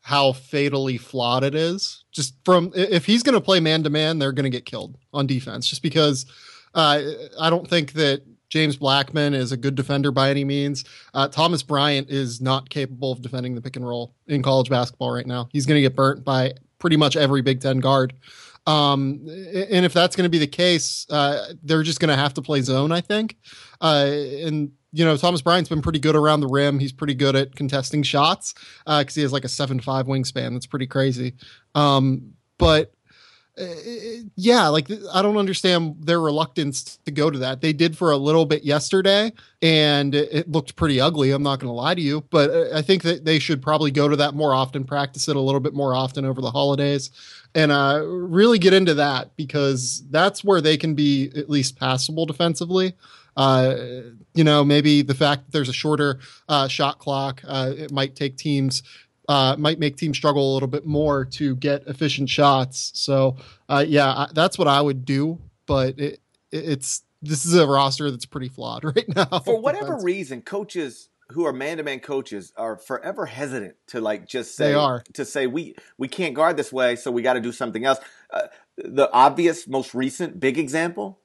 [0.00, 2.04] how fatally flawed it is.
[2.12, 4.96] Just from if he's going to play man to man, they're going to get killed
[5.12, 5.68] on defense.
[5.68, 6.26] Just because
[6.74, 7.02] uh,
[7.38, 8.22] I don't think that
[8.56, 10.86] James Blackmon is a good defender by any means.
[11.12, 15.10] Uh, Thomas Bryant is not capable of defending the pick and roll in college basketball
[15.10, 15.50] right now.
[15.52, 18.14] He's going to get burnt by pretty much every Big Ten guard.
[18.66, 22.32] Um, and if that's going to be the case, uh, they're just going to have
[22.32, 23.36] to play zone, I think.
[23.78, 26.78] Uh, and you know, Thomas Bryant's been pretty good around the rim.
[26.78, 28.54] He's pretty good at contesting shots
[28.86, 30.54] because he has like a seven five wingspan.
[30.54, 31.34] That's pretty crazy.
[31.74, 32.95] Um, but uh,
[34.36, 37.62] yeah, like I don't understand their reluctance to go to that.
[37.62, 41.30] They did for a little bit yesterday, and it, it looked pretty ugly.
[41.30, 43.90] I'm not going to lie to you, but uh, I think that they should probably
[43.90, 47.10] go to that more often, practice it a little bit more often over the holidays,
[47.54, 52.26] and uh, really get into that because that's where they can be at least passable
[52.26, 52.94] defensively.
[53.36, 53.74] Uh,
[54.34, 58.16] you know, maybe the fact that there's a shorter uh, shot clock, uh, it might
[58.16, 58.82] take teams.
[59.28, 62.92] Uh, might make teams struggle a little bit more to get efficient shots.
[62.94, 63.36] So,
[63.68, 65.38] uh, yeah, I, that's what I would do.
[65.66, 66.20] But it,
[66.52, 69.40] it, it's this is a roster that's pretty flawed right now.
[69.40, 74.68] for whatever reason, coaches who are man-to-man coaches are forever hesitant to like just say
[74.68, 75.02] They are.
[75.14, 77.98] to say we we can't guard this way, so we got to do something else.
[78.30, 78.42] Uh,
[78.76, 81.18] the obvious, most recent big example,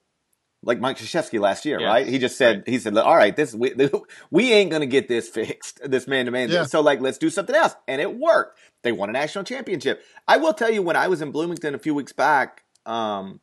[0.64, 2.08] like Mike Krzyzewski last year, Yes, right?
[2.08, 3.74] He just said he said, "All right, this we
[4.30, 6.68] we ain't gonna get this fixed, this man-to-man.
[6.68, 8.60] So like, let's do something else," and it worked.
[8.84, 10.04] They won a national championship.
[10.28, 13.40] I will tell you, when I was in Bloomington a few weeks back, um,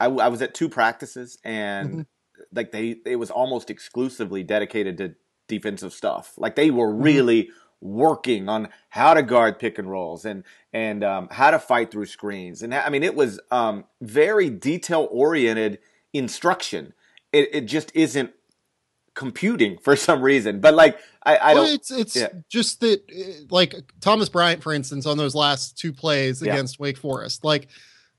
[0.00, 2.06] I, w- I was at two practices and Mhm.
[2.52, 5.14] like they it was almost exclusively dedicated to
[5.48, 6.34] defensive stuff.
[6.36, 7.02] Like they were Mm-hmm.
[7.02, 7.50] really
[7.80, 12.06] working on how to guard pick and rolls and and um, how to fight through
[12.06, 12.62] screens.
[12.62, 15.78] And I mean, it was um, very detail oriented
[16.12, 16.92] instruction.
[17.32, 18.32] It it just isn't
[19.14, 20.60] computing for some reason.
[20.60, 21.74] But like I, I well, don't.
[21.74, 22.28] it's it's yeah.
[22.48, 26.52] just that, uh, like Thomas Bryant, for instance, on those last two plays Yeah.
[26.54, 27.68] against Wake Forest, like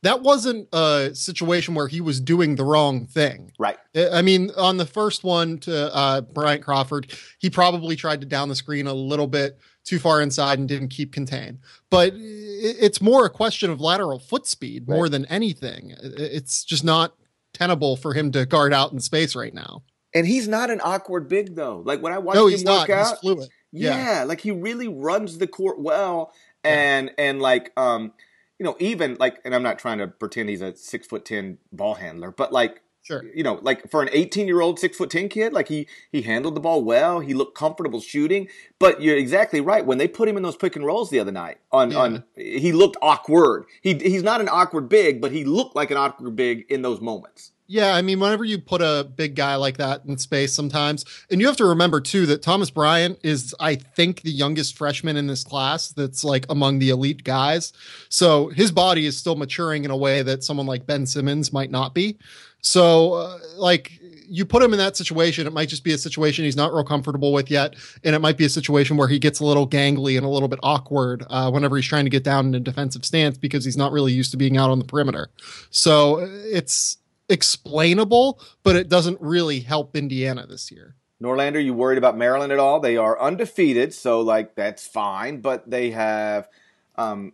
[0.02, 3.52] that wasn't a situation where he was doing the wrong thing.
[3.58, 3.78] Right.
[3.96, 8.28] I I mean, on the first one to uh, Bryant Crawford, he probably tried to
[8.28, 11.60] down the screen a little bit too far inside and didn't keep contain.
[11.90, 15.96] But it's more a question of lateral foot speed more than anything.
[16.02, 17.16] It's just not
[17.60, 19.84] tenable for him to guard out in space right now.
[20.16, 21.82] And he's not an awkward big though.
[21.86, 22.90] Like when I watch no, him he's work not.
[22.90, 23.50] out, He's fluid.
[23.72, 24.24] Yeah, Yeah.
[24.24, 28.14] like he really runs the court well, and and like um,
[28.58, 31.60] you know, even like, and I'm not trying to pretend he's a six foot ten
[31.72, 33.26] ball handler, but like, Sure.
[33.34, 36.22] you know, like for an 18 year old six foot ten kid, like he he
[36.22, 38.48] handled the ball well, he looked comfortable shooting.
[38.78, 39.84] But you're exactly right.
[39.84, 41.98] When they put him in those pick and rolls the other night, on Yeah.
[41.98, 43.66] on he looked awkward.
[43.82, 47.02] He he's not an awkward big, but he looked like an awkward big in those
[47.02, 47.52] moments.
[47.72, 51.40] Yeah, I mean, whenever you put a big guy like that in space, sometimes, and
[51.40, 55.28] you have to remember too that Thomas Bryant is, I think, the youngest freshman in
[55.28, 57.72] this class that's like among the elite guys.
[58.10, 61.70] So his body is still maturing in a way that someone like Ben Simmons might
[61.70, 62.18] not be.
[62.62, 66.46] So, uh, like, you put him in that situation, it might just be a situation
[66.46, 69.40] he's not real comfortable with yet, and it might be a situation where he gets
[69.40, 72.48] a little gangly and a little bit awkward uh, whenever he's trying to get down
[72.48, 75.30] in a defensive stance because he's not really used to being out on the perimeter.
[75.72, 80.96] So it's explainable, but it doesn't really help Indiana this year.
[81.22, 82.80] Norlander, you worried about Maryland at all?
[82.80, 85.42] They are undefeated, so like that's fine.
[85.42, 86.48] But they have,
[86.96, 87.34] um,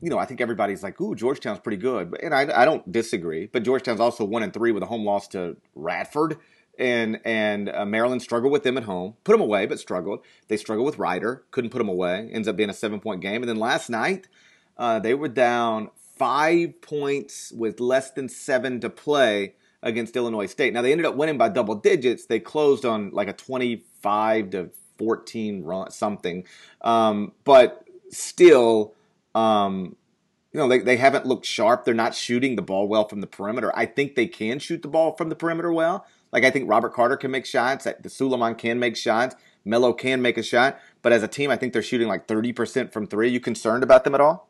[0.00, 3.46] you know, I think everybody's like, "Ooh, Georgetown's pretty good," and I, I don't disagree.
[3.46, 6.38] But Georgetown's also one and three with a home loss to Radford,
[6.78, 9.14] and and uh, Maryland struggled with them at home.
[9.24, 10.20] Put them away, but struggled.
[10.48, 12.28] They struggled with Rider, couldn't put them away.
[12.32, 13.42] Ends up being a seven point game.
[13.42, 14.28] And then last night,
[14.76, 20.72] uh, they were down five points with less than seven to play against Illinois State.
[20.72, 22.26] Now they ended up winning by double digits.
[22.26, 26.44] They closed on like a 25 to 14 run something.
[26.80, 28.94] Um, but still
[29.36, 29.96] um,
[30.52, 31.84] you know, they, they haven't looked sharp.
[31.84, 33.70] They're not shooting the ball well from the perimeter.
[33.76, 36.06] I think they can shoot the ball from the perimeter well.
[36.32, 37.84] Like I think Robert Carter can make shots.
[37.84, 39.36] The Sulaimon can make shots.
[39.66, 40.78] Melo can make a shot.
[41.02, 43.26] But as a team, I think they're shooting like 30% from three.
[43.26, 44.48] Are you concerned about them at all?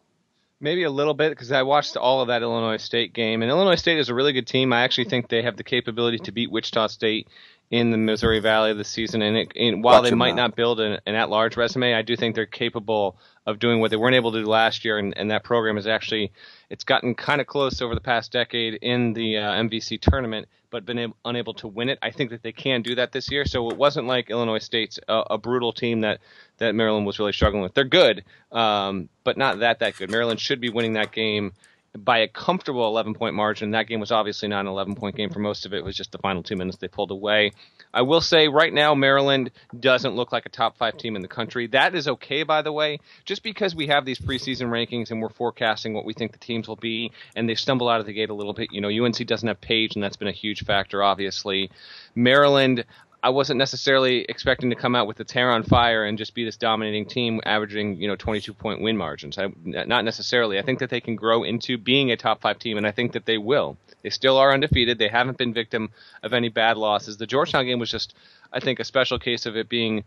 [0.61, 3.75] Maybe a little bit because I watched all of that Illinois State game, and Illinois
[3.75, 4.72] State is a really good team.
[4.72, 7.29] I actually think they have the capability to beat Wichita State
[7.70, 9.20] in the Missouri Valley this season.
[9.20, 12.16] And, it, and while Watch they might not build an, an at-large resume, I do
[12.16, 14.99] think they're capable of doing what they weren't able to do last year.
[14.99, 16.33] And, and that program is actually
[16.69, 20.85] it's gotten kind of close over the past decade in the uh, MVC tournament, but
[20.85, 21.99] been able, unable to win it.
[22.03, 23.45] I think that they can do that this year.
[23.45, 26.21] So it wasn't like Illinois State's a, a brutal team that
[26.59, 27.75] that Maryland was really struggling with.
[27.75, 30.11] They're good, um, but not that that good.
[30.11, 31.53] Maryland should be winning that game
[31.99, 33.73] by a comfortable 11 point margin.
[33.73, 35.79] That game was obviously not an 11 point game for most of it.
[35.79, 37.53] It was just the final two minutes they pulled away.
[37.93, 41.29] I will say right now, Maryland doesn't look like a top five team in the
[41.29, 41.67] country.
[41.69, 45.29] That is okay, by the way, just because we have these preseason rankings and we're
[45.29, 48.31] forecasting what we think the teams will be, and they stumble out of the gate
[48.31, 48.73] a little bit.
[48.73, 51.71] You know, UNC doesn't have Paige, and that's been a huge factor, obviously.
[52.15, 52.85] Maryland,
[53.27, 56.45] I wasn't necessarily expecting to come out with its hair on fire and just be
[56.45, 59.37] this dominating team, averaging you know 22 point win margins.
[59.37, 60.61] I, not necessarily.
[60.61, 63.15] I think that they can grow into being a top five team, and I think
[63.15, 63.79] that they will.
[64.03, 64.99] They still are undefeated.
[64.99, 65.91] They haven't been victim
[66.23, 67.17] of any bad losses.
[67.17, 68.15] The Georgetown game was just,
[68.53, 70.05] I think, a special case of it being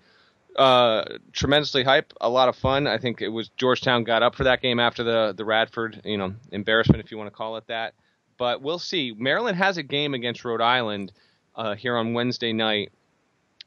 [0.55, 1.03] uh,
[1.34, 2.88] tremendously hype, a lot of fun.
[2.88, 6.15] I think it was Georgetown got up for that game after the the Radford, you
[6.15, 7.95] know, embarrassment if you want to call it that.
[8.38, 9.13] But we'll see.
[9.13, 11.12] Maryland has a game against Rhode Island
[11.53, 12.93] uh, here on Wednesday night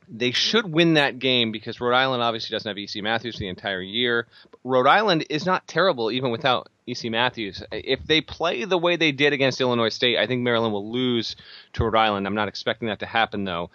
[0.08, 3.80] they should win that game because Rhode Island obviously doesn't have EC Matthews the entire
[3.80, 4.26] year.
[4.64, 7.62] Rhode Island is not terrible even without EC Matthews.
[7.70, 11.36] If they play the way they did against Illinois State, I think Maryland will lose
[11.74, 12.26] to Rhode Island.
[12.26, 13.70] I'm not expecting that to happen though.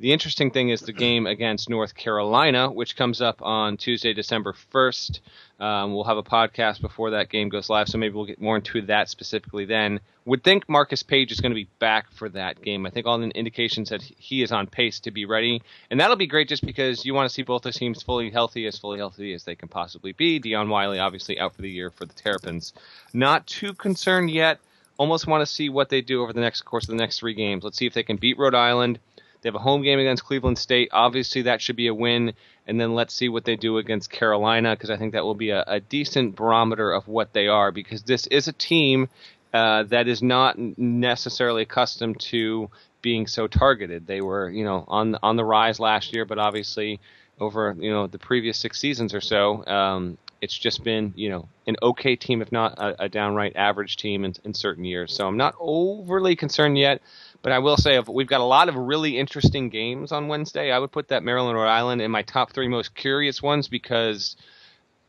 [0.00, 4.54] The interesting thing is the game against North Carolina, which comes up on Tuesday, December
[4.72, 5.20] 1st.
[5.60, 8.56] Um, we'll have a podcast before that game goes live, so maybe we'll get more
[8.56, 10.00] into that specifically then.
[10.24, 12.86] Would think Marcus Paige is going to be back for that game.
[12.86, 15.60] I think all the indications that he is on pace to be ready,
[15.90, 18.66] and that'll be great just because you want to see both the teams fully healthy,
[18.66, 20.38] as fully healthy as they can possibly be.
[20.38, 22.72] Dion Wiley obviously out for the year for the Terrapins.
[23.12, 24.60] Not too concerned yet.
[24.96, 27.34] Almost want to see what they do over the next course of the next three
[27.34, 27.64] games.
[27.64, 28.98] Let's see if they can beat Rhode Island
[29.42, 30.90] they have a home game against Cleveland State.
[30.92, 32.34] Obviously, that should be a win.
[32.66, 35.50] And then let's see what they do against Carolina because I think that will be
[35.50, 39.08] a, a, decent barometer of what they are because this is a team
[39.52, 42.70] uh, that is not necessarily accustomed to
[43.02, 44.06] being so targeted.
[44.06, 47.00] They were, you know, on on the rise last year, but obviously
[47.40, 51.48] over you know the previous six seasons or so, um, it's just been you know
[51.66, 55.14] an okay team, if not a, a downright average team in, in certain years.
[55.14, 57.00] So I'm not overly concerned yet.
[57.42, 60.78] But I will say, we've got a lot of really interesting games on Wednesday, I
[60.78, 64.36] would put that Maryland Rhode Island in my top three most curious ones because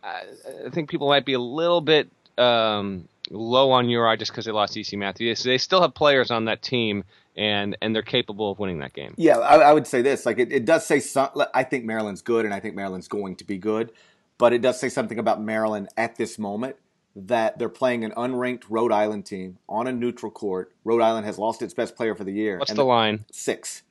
[0.04, 0.24] I,
[0.65, 4.52] I think people might be a little bit um, low on URI just because they
[4.52, 5.44] lost EC Matthews.
[5.44, 7.04] They still have players on that team,
[7.36, 9.13] and and they're capable of winning that game.
[9.17, 10.26] Yeah, I, I would say this.
[10.26, 11.30] Like it, it does say some.
[11.54, 13.91] I think Maryland's good, and I think Maryland's going to be good.
[14.38, 16.78] But it does say something about Maryland at this moment
[17.15, 20.74] that they're playing an unranked Rhode Island team on a neutral court.
[20.84, 22.58] Rhode Island has lost its best player for the year.
[22.60, 23.26] What's the line?
[23.32, 23.84] Six.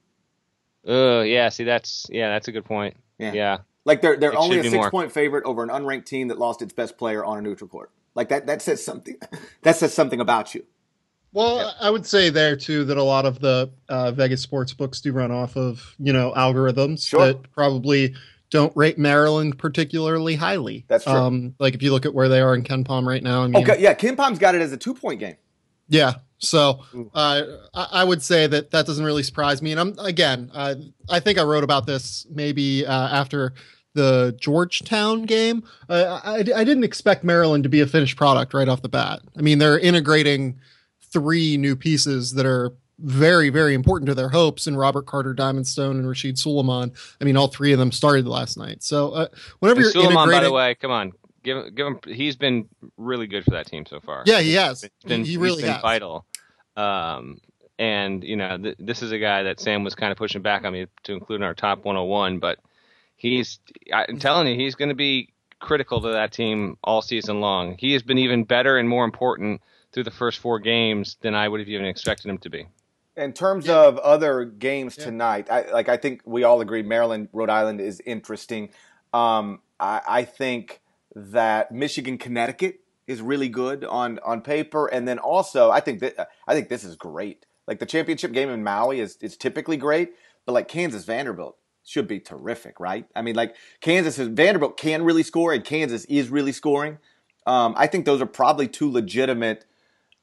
[0.86, 1.48] Uh, yeah.
[1.50, 2.96] See, that's yeah, that's a good point.
[3.18, 3.32] Yeah.
[3.32, 3.58] yeah.
[3.84, 4.90] Like they're they're it only a six more.
[4.90, 7.90] point favorite over an unranked team that lost its best player on a neutral court.
[8.14, 9.16] Like that that says something.
[9.62, 10.64] that says something about you.
[11.32, 15.00] Well, I would say there too that a lot of the uh, Vegas sports books
[15.00, 17.26] do run off of you know algorithms sure.
[17.26, 18.14] that probably
[18.50, 20.84] don't rate Maryland particularly highly.
[20.88, 21.12] That's true.
[21.12, 23.44] Um, like if you look at where they are in KenPom right now.
[23.44, 25.36] I mean, okay, yeah, KenPom's got it as a two point game.
[25.88, 26.84] Yeah, so
[27.14, 27.42] uh,
[27.74, 29.72] I would say that that doesn't really surprise me.
[29.72, 30.74] And I'm again, uh,
[31.08, 33.54] I think I wrote about this maybe uh, after
[33.94, 35.64] the Georgetown game.
[35.88, 39.20] I, I didn't expect Maryland to be a finished product right off the bat.
[39.36, 40.60] I mean, they're integrating
[41.12, 45.66] three new pieces that are very, very important to their hopes in Robert Carter, Diamond
[45.66, 46.92] Stone, and Rasheed Sulaimon.
[47.20, 48.82] I mean, all three of them started last night.
[48.82, 49.28] So uh,
[49.60, 52.00] whenever and you're Sulaimon, by the way, come on, give him, give him.
[52.06, 54.22] He's been really good for that team so far.
[54.26, 54.82] Yeah, he has.
[54.82, 55.82] He's been, he really been has.
[55.82, 56.26] vital.
[56.76, 57.40] Um,
[57.78, 60.64] and you know, th- this is a guy that Sam was kind of pushing back
[60.64, 62.58] on me to include in our top 101, but
[63.16, 63.58] he's.
[63.92, 67.76] I'm telling you, he's going to be critical to that team all season long.
[67.78, 69.60] He has been even better and more important
[69.92, 72.66] through the first four games than I would have even expected him to be.
[73.16, 73.82] In terms yeah.
[73.82, 75.04] of other games yeah.
[75.04, 78.70] tonight, I, like I think we all agree Maryland, Rhode Island is interesting.
[79.12, 80.80] Um, I, I think
[81.14, 86.28] that Michigan, Connecticut is really good on on paper, and then also I think that
[86.46, 87.46] I think this is great.
[87.66, 90.12] Like the championship game in Maui is is typically great,
[90.46, 93.06] but like Kansas Vanderbilt should be terrific, right?
[93.16, 96.98] I mean, like Kansas is Vanderbilt can really score, and Kansas is really scoring.
[97.46, 99.64] Um, I think those are probably two legitimate,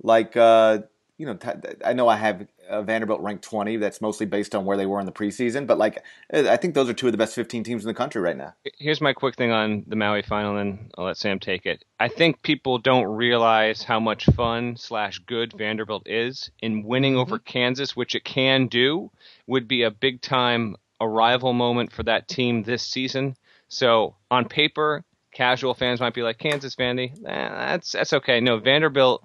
[0.02, 0.80] like uh,
[1.18, 1.38] you know,
[1.84, 3.78] I know I have uh, Vanderbilt ranked 20.
[3.78, 6.90] That's mostly based on where they were in the preseason, but like I think those
[6.90, 8.54] are two of the best 15 teams in the country right now.
[8.78, 11.84] Here's my quick thing on the Maui final, and I'll let Sam take it.
[12.00, 17.22] I think people don't realize how much fun slash good Vanderbilt is in winning mm-hmm.
[17.22, 19.10] over Kansas, which it can do.
[19.48, 23.36] Would be a big time arrival moment for that team this season.
[23.70, 27.12] So on paper, casual fans might be like Kansas, Vandy.
[27.12, 28.40] Eh, that's that's okay.
[28.40, 29.24] No, Vanderbilt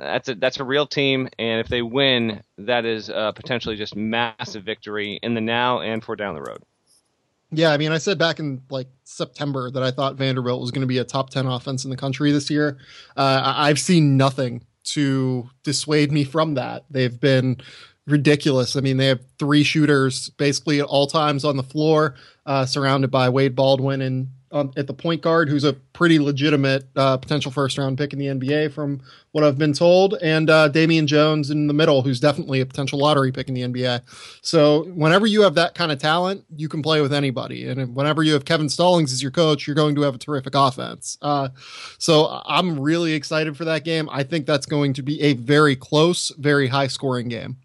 [0.00, 4.64] that's a that's a real team, and if they win, that is potentially just massive
[4.64, 6.62] victory in the now and for down the road.
[7.52, 10.82] Yeah, I mean, I said back in like September that I thought Vanderbilt was going
[10.82, 12.78] to be a top ten offense in the country this year.
[13.16, 16.84] Uh, I've seen nothing to dissuade me from that.
[16.90, 17.56] They've been
[18.06, 18.76] ridiculous.
[18.76, 22.14] I mean, they have three shooters basically at all times on the floor,
[22.46, 27.16] uh, surrounded by Wade Baldwin and at the point guard, who's a pretty legitimate uh,
[27.16, 29.00] potential first round pick in the NBA, from
[29.32, 32.98] what I've been told, and uh, Damian Jones in the middle, who's definitely a potential
[32.98, 34.02] lottery pick in the NBA.
[34.42, 38.22] So whenever you have that kind of talent, you can play with anybody, and whenever
[38.22, 41.16] you have Kevin Stallings as your coach, you're going to have a terrific offense.
[41.22, 41.50] Uh,
[41.98, 44.08] so I'm really excited for that game.
[44.10, 47.58] I think that's going to be a very close, very high scoring game.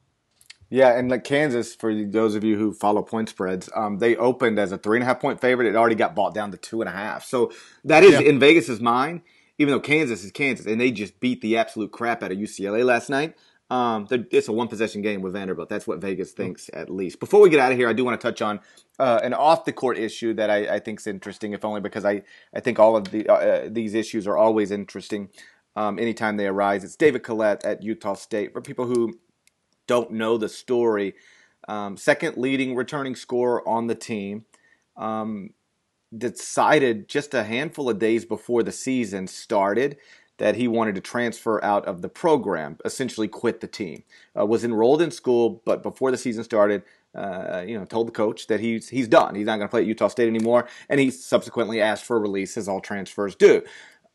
[0.76, 4.60] Yeah, and like Kansas, for those of you who follow point spreads, um, they opened
[4.60, 5.70] as a three and a half point favorite.
[5.70, 7.24] It already got bought down to two and a half.
[7.24, 7.54] So
[7.86, 8.28] that is yeah.
[8.28, 9.22] in Vegas's mind,
[9.58, 12.84] even though Kansas is Kansas, and they just beat the absolute crap out of UCLA
[12.84, 13.38] last night.
[13.70, 15.70] Um, it's a one possession game with Vanderbilt.
[15.70, 17.22] That's what Vegas thinks, at least.
[17.22, 18.60] Before we get out of here, I do want to touch on
[19.00, 22.04] uh, an off the court issue that I, I think is interesting, if only because
[22.04, 25.30] I, I think all of the uh, uh, these issues are always interesting
[25.78, 26.84] um, anytime they arise.
[26.84, 28.52] It's David Collette at Utah State.
[28.52, 29.18] For people who
[29.88, 31.16] don't know the story.
[31.68, 34.46] Um, second leading returning scorer on the team.
[34.96, 35.52] Um,
[36.18, 39.98] decided just a handful of days before the season started
[40.38, 44.04] that he wanted to transfer out of the program, essentially quit the team.
[44.38, 48.12] Uh, was enrolled in school, but before the season started, uh, you know, told the
[48.12, 49.36] coach that he's he's done.
[49.36, 52.20] He's not going to play at Utah State anymore, and he subsequently asked for a
[52.20, 53.64] release, as all transfers do.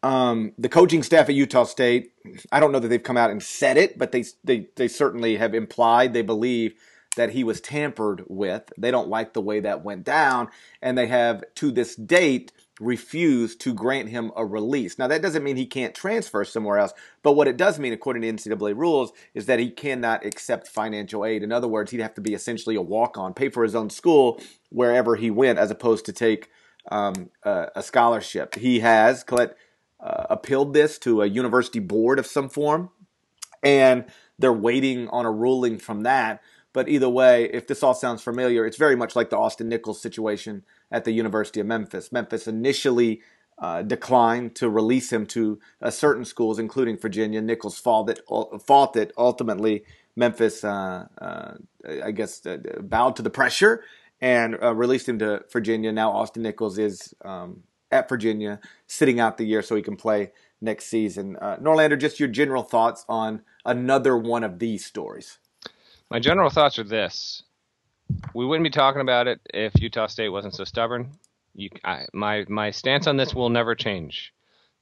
[0.02, 2.12] Um, the coaching staff at Utah State,
[2.50, 5.36] I don't know that they've come out and said it, but they, they, they certainly
[5.36, 6.74] have implied they believe
[7.16, 8.72] that he was tampered with.
[8.78, 10.48] They don't like the way that went down,
[10.80, 14.98] and they have to this date refused to grant him a release.
[14.98, 18.22] Now, that doesn't mean he can't transfer somewhere else, but what it does mean, according
[18.22, 21.42] to NCAA rules, is that he cannot accept financial aid.
[21.42, 23.90] In other words, he'd have to be essentially a walk on, pay for his own
[23.90, 26.48] school wherever he went, as opposed to take
[26.90, 28.54] um, a, a scholarship.
[28.54, 29.56] He has, Collette
[30.02, 32.90] uh, appealed this to a university board of some form,
[33.62, 34.04] and
[34.38, 36.42] they're waiting on a ruling from that.
[36.72, 40.00] But either way, if this all sounds familiar, it's very much like the Austin Nichols
[40.00, 42.12] situation at the University of Memphis.
[42.12, 43.20] Memphis initially
[43.58, 47.42] uh, declined to release him to uh, certain schools, including Virginia.
[47.42, 48.20] Nichols fought it,
[48.64, 49.12] fought it.
[49.18, 49.84] Ultimately,
[50.16, 51.54] Memphis, uh, uh
[52.02, 53.82] I guess, uh, bowed to the pressure
[54.20, 55.92] and uh, released him to Virginia.
[55.92, 60.32] Now Austin Nichols is um, at Virginia, sitting out the year so he can play
[60.60, 61.36] next season.
[61.36, 65.38] Uh, Norlander, just your general thoughts on another one of these stories.
[66.10, 67.42] My general thoughts are this:
[68.34, 71.12] we wouldn't be talking about it if Utah State wasn't so stubborn.
[71.54, 74.32] You, I, my my stance on this will never change.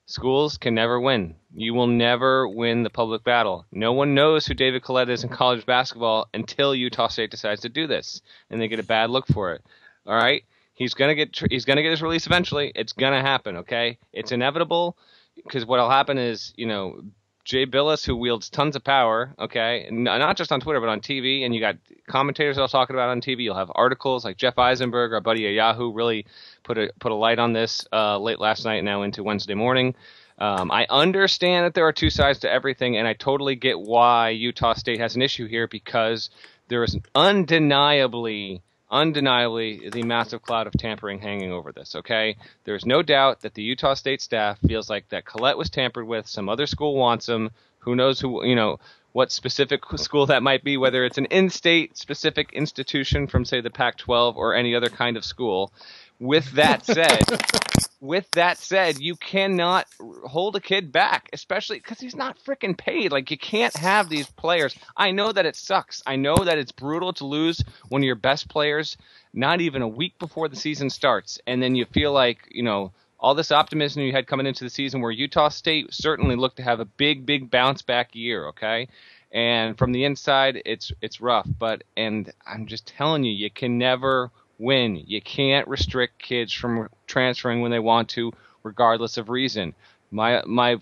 [0.06, 1.34] Schools can never win.
[1.54, 3.66] You will never win the public battle.
[3.70, 7.68] No one knows who David Collette is in college basketball until Utah State decides to
[7.68, 9.62] do this, and they get a bad look for it.
[10.06, 10.44] All right.
[10.78, 12.70] He's gonna get he's gonna get his release eventually.
[12.72, 13.56] It's gonna happen.
[13.58, 14.96] Okay, it's inevitable
[15.34, 17.00] because what'll happen is you know
[17.44, 21.44] Jay Bilas, who wields tons of power, okay, not just on Twitter but on TV,
[21.44, 23.42] and you got commentators are talking about on TV.
[23.42, 26.26] You'll have articles like Jeff Eisenberg, our buddy at Yahoo, really
[26.62, 29.96] put a put a light on this uh, late last night, now into Wednesday morning.
[30.38, 34.28] Um, I understand that there are two sides to everything, and I totally get why
[34.28, 36.30] Utah State has an issue here because
[36.68, 41.94] there is undeniably undeniably the massive cloud of tampering hanging over this.
[41.94, 46.06] Okay, there's no doubt that the Utah State staff feels like that Collette was tampered
[46.06, 46.26] with.
[46.26, 47.50] Some other school wants him.
[47.80, 48.78] Who knows who you know
[49.12, 53.70] what specific school that might be, whether it's an in-state specific institution from say the
[53.70, 55.72] Pac-12 or any other kind of school.
[56.20, 57.22] With that said,
[58.00, 59.86] with that said, you cannot
[60.24, 63.10] hold a kid back, especially because he's not freaking paid.
[63.10, 64.76] Like you can't have these players.
[64.96, 66.02] I know that it sucks.
[66.06, 68.96] I know that it's brutal to lose one of your best players
[69.32, 72.92] not even a week before the season starts, and then you feel like you know
[73.20, 76.62] all this optimism you had coming into the season, where Utah State certainly looked to
[76.62, 78.48] have a big, big bounce back year.
[78.48, 78.88] Okay,
[79.32, 81.48] and from the inside, it's it's rough.
[81.58, 85.02] But and I'm just telling you, you can never win.
[85.06, 88.32] You can't restrict kids from transferring when they want to,
[88.62, 89.74] regardless of reason.
[90.10, 90.76] My my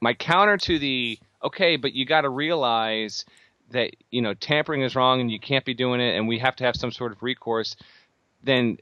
[0.00, 3.24] my counter to the okay, but you got to realize
[3.70, 6.56] that you know tampering is wrong and you can't be doing it, and we have
[6.56, 7.76] to have some sort of recourse.
[8.42, 8.78] Then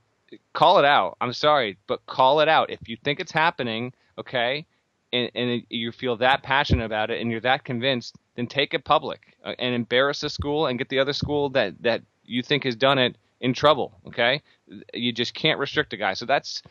[0.55, 1.17] call it out.
[1.21, 3.93] I'm sorry, but call it out if you think it's happening.
[4.19, 4.67] Okay,
[5.13, 8.85] and, and you feel that passionate about it and you're that convinced, then take it
[8.85, 12.65] public uh, and embarrass the school and get the other school that that you think
[12.65, 13.93] has done it in trouble.
[14.07, 14.41] Okay,
[14.95, 16.15] you just can't restrict a guy.
[16.15, 16.63] So that's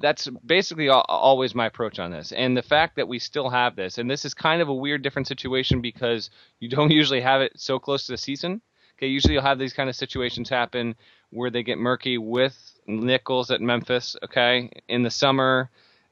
[0.00, 2.32] that's basically always my approach on this.
[2.32, 5.02] And the fact that we still have this, and this is kind of a weird,
[5.02, 6.30] different situation because
[6.60, 8.60] you don't usually have it so close to the season.
[8.98, 10.94] Okay, usually you'll have these kind of situations happen
[11.30, 14.16] where they get murky with Nichols at Memphis.
[14.24, 15.70] Okay, in the summer,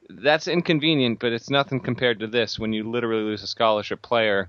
[0.09, 4.49] that's inconvenient, but it's nothing compared to this when you literally lose a scholarship player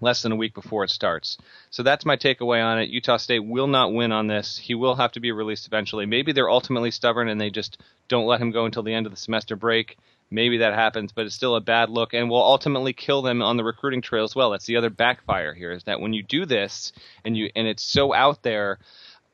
[0.00, 1.38] less than a week before it starts.
[1.70, 2.90] So that's my takeaway on it.
[2.90, 4.58] Utah State will not win on this.
[4.58, 6.06] He will have to be released eventually.
[6.06, 9.12] Maybe they're ultimately stubborn and they just don't let him go until the end of
[9.12, 9.96] the semester break.
[10.30, 13.56] Maybe that happens, but it's still a bad look and will ultimately kill them on
[13.56, 14.50] the recruiting trail as well.
[14.50, 16.92] That's the other backfire here is that when you do this
[17.24, 18.80] and you and it's so out there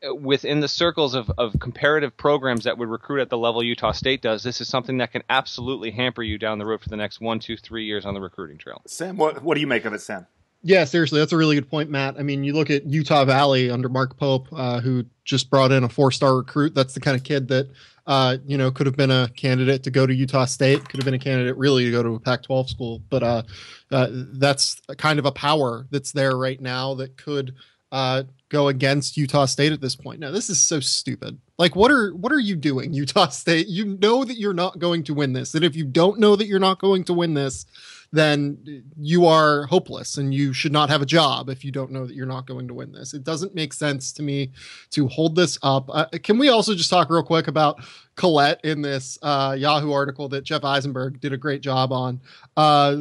[0.06, 3.92] uh, within the circles of, of comparative programs that would recruit at the level Utah
[3.92, 6.96] State does, this is something that can absolutely hamper you down the road for the
[6.96, 8.82] next one, two, three years on the recruiting trail.
[8.86, 10.26] Sam, what, what do you make of it, Sam?
[10.64, 12.16] Yeah, seriously, that's a really good point, Matt.
[12.18, 15.82] I mean, you look at Utah Valley under Mark Pope, uh, who just brought in
[15.82, 16.72] a four-star recruit.
[16.72, 17.68] That's the kind of kid that,
[18.06, 20.88] uh, you know, could have been a candidate to go to Utah State.
[20.88, 23.02] Could have been a candidate really to go to a Pac-12 school.
[23.10, 23.42] But uh,
[23.90, 27.54] uh that's kind of a power that's there right now that could
[27.90, 30.20] uh, go against Utah State at this point.
[30.20, 31.38] Now, this is so stupid.
[31.58, 33.66] Like, what are what are you doing, Utah State?
[33.68, 36.46] You know that you're not going to win this, and if you don't know that
[36.46, 37.66] you're not going to win this,
[38.12, 42.06] then you are hopeless, and you should not have a job if you don't know
[42.06, 43.14] that you're not going to win this.
[43.14, 44.52] It doesn't make sense to me
[44.90, 45.88] to hold this up.
[45.88, 47.82] Uh, can we also just talk real quick about
[48.16, 52.20] Collette in this uh, Yahoo article that Jeff Eisenberg did a great job on?
[52.54, 52.98] Uh,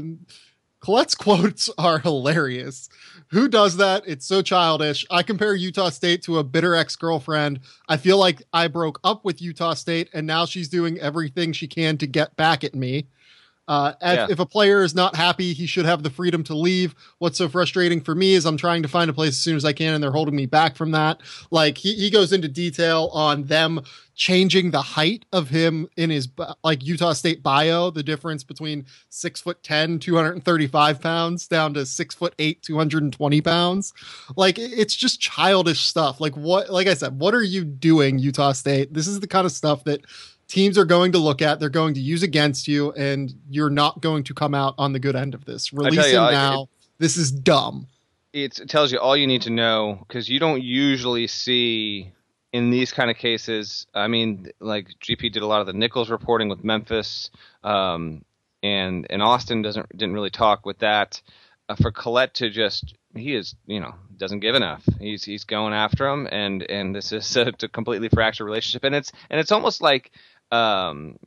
[0.79, 2.87] Collette's quotes are hilarious.
[3.31, 4.03] Who does that?
[4.07, 5.05] It's so childish.
[5.09, 7.59] I compare Utah State to a bitter ex girlfriend.
[7.89, 11.67] I feel like I broke up with Utah State and now she's doing everything she
[11.67, 13.07] can to get back at me.
[13.71, 14.27] Uh, yeah.
[14.29, 16.93] if, a player is not happy, he should have the freedom to leave.
[17.19, 19.63] What's so frustrating for me is I'm trying to find a place as soon as
[19.63, 21.21] I can, and they're holding me back from that.
[21.51, 23.79] Like he, he goes into detail on them
[24.13, 26.27] changing the height of him in his
[26.65, 32.13] like Utah State bio, the difference between six foot 10, 235 pounds down to six
[32.13, 33.93] foot eight, 220 pounds.
[34.35, 36.19] Like it's just childish stuff.
[36.19, 38.93] Like what, like I said, what are you doing, Utah State?
[38.93, 40.01] This is the kind of stuff that
[40.51, 44.01] teams are going to look at, they're going to use against you, and you're not
[44.01, 45.71] going to come out on the good end of this.
[45.71, 46.63] Release him now.
[46.63, 47.87] It, this is dumb.
[48.33, 52.11] It tells you all you need to know because you don't usually see
[52.51, 53.87] in these kind of cases.
[53.93, 57.29] I mean, like GP did a lot of the Nichols reporting with Memphis,
[57.63, 58.23] um,
[58.61, 61.21] and and Austin doesn't didn't really talk with that.
[61.69, 64.83] Uh, for Collette to just he is you know doesn't give enough.
[64.99, 68.95] He's he's going after him, and and this is a, a completely fractured relationship, and
[68.95, 70.11] it's and it's almost like
[70.51, 71.17] um,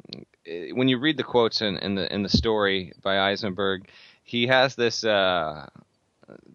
[0.72, 3.88] when you read the quotes in, in the in the story by Eisenberg,
[4.22, 5.68] he has this uh,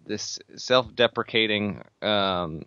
[0.06, 1.82] this self-deprecating.
[2.02, 2.62] Um,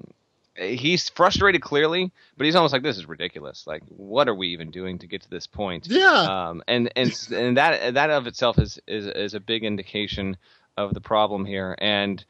[0.56, 3.66] he's frustrated clearly, but he's almost like this is ridiculous.
[3.66, 5.88] Like, what are we even doing to get to this point?
[5.88, 6.50] Yeah.
[6.50, 10.38] Um, and and and that that of itself is is is a big indication
[10.78, 11.76] of the problem here.
[11.80, 12.24] And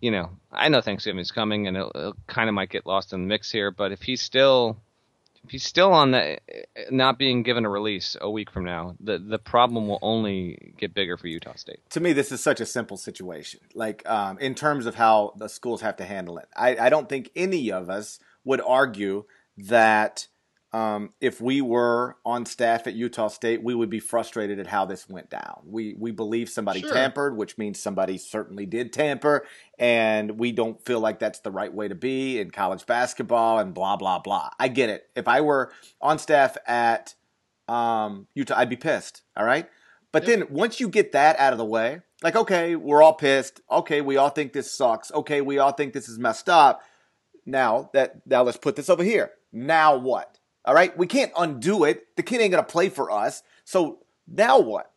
[0.00, 3.12] you know, I know Thanksgiving is coming, and it, it kind of might get lost
[3.12, 3.70] in the mix here.
[3.70, 4.76] But if he's still
[5.48, 6.38] he's still on the
[6.90, 10.94] not being given a release a week from now, the the problem will only get
[10.94, 11.80] bigger for Utah State.
[11.90, 13.60] To me, this is such a simple situation.
[13.74, 17.08] Like um, in terms of how the schools have to handle it, I, I don't
[17.08, 19.24] think any of us would argue
[19.56, 20.28] that
[20.74, 24.84] um, if we were on staff at Utah State, we would be frustrated at how
[24.84, 25.60] this went down.
[25.64, 26.92] We we believe somebody sure.
[26.92, 29.46] tampered, which means somebody certainly did tamper,
[29.78, 33.72] and we don't feel like that's the right way to be in college basketball and
[33.72, 34.50] blah blah blah.
[34.58, 35.08] I get it.
[35.14, 35.70] If I were
[36.00, 37.14] on staff at
[37.68, 39.22] um, Utah, I'd be pissed.
[39.36, 39.70] All right,
[40.10, 43.60] but then once you get that out of the way, like okay, we're all pissed.
[43.70, 45.12] Okay, we all think this sucks.
[45.12, 46.82] Okay, we all think this is messed up.
[47.46, 49.30] Now that now let's put this over here.
[49.52, 50.40] Now what?
[50.64, 50.96] All right.
[50.96, 52.16] We can't undo it.
[52.16, 53.42] The kid ain't going to play for us.
[53.64, 54.90] So now what?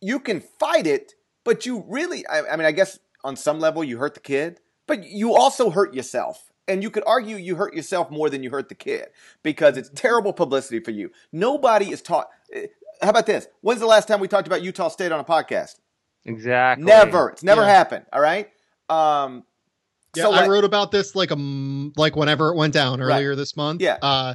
[0.00, 1.14] You can fight it,
[1.44, 4.60] but you really, I, I mean, I guess on some level you hurt the kid,
[4.86, 6.50] but you also hurt yourself.
[6.68, 9.08] And you could argue you hurt yourself more than you hurt the kid
[9.42, 11.10] because it's terrible publicity for you.
[11.32, 12.28] Nobody is taught.
[12.52, 12.66] Eh,
[13.00, 13.48] how about this?
[13.62, 15.80] When's the last time we talked about Utah State on a podcast?
[16.24, 16.84] Exactly.
[16.84, 17.30] Never.
[17.30, 17.68] It's never yeah.
[17.68, 18.06] happened.
[18.12, 18.48] All right.
[18.88, 19.44] Um,
[20.14, 23.36] yeah, so I wrote about this like a like whenever it went down earlier right.
[23.36, 23.80] this month.
[23.80, 23.96] Yeah.
[24.00, 24.34] Uh,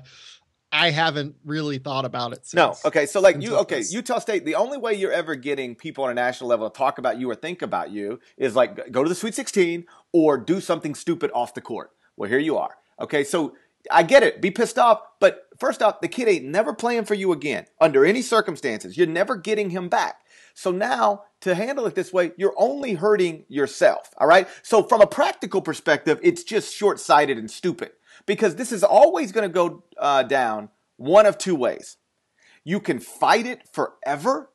[0.71, 2.45] I haven't really thought about it.
[2.45, 2.75] Since, No.
[2.85, 3.05] Okay.
[3.05, 3.93] So like you okay, this.
[3.93, 6.97] Utah State, the only way you're ever getting people on a national level to talk
[6.97, 10.59] about you or think about you is like go to the Sweet 16 or do
[10.59, 11.91] something stupid off the court.
[12.17, 12.75] Well, here you are.
[12.99, 13.23] Okay.
[13.23, 13.55] So
[13.89, 14.41] I get it.
[14.41, 18.05] Be pissed off, but first off, the kid ain't never playing for you again under
[18.05, 18.97] any circumstances.
[18.97, 20.21] You're never getting him back.
[20.53, 24.09] So now to handle it this way, you're only hurting yourself.
[24.17, 24.47] All right.
[24.63, 27.91] So from a practical perspective, it's just short sighted and stupid
[28.25, 31.97] because this is always going to go uh, down one of two ways.
[32.63, 34.49] You can fight it forever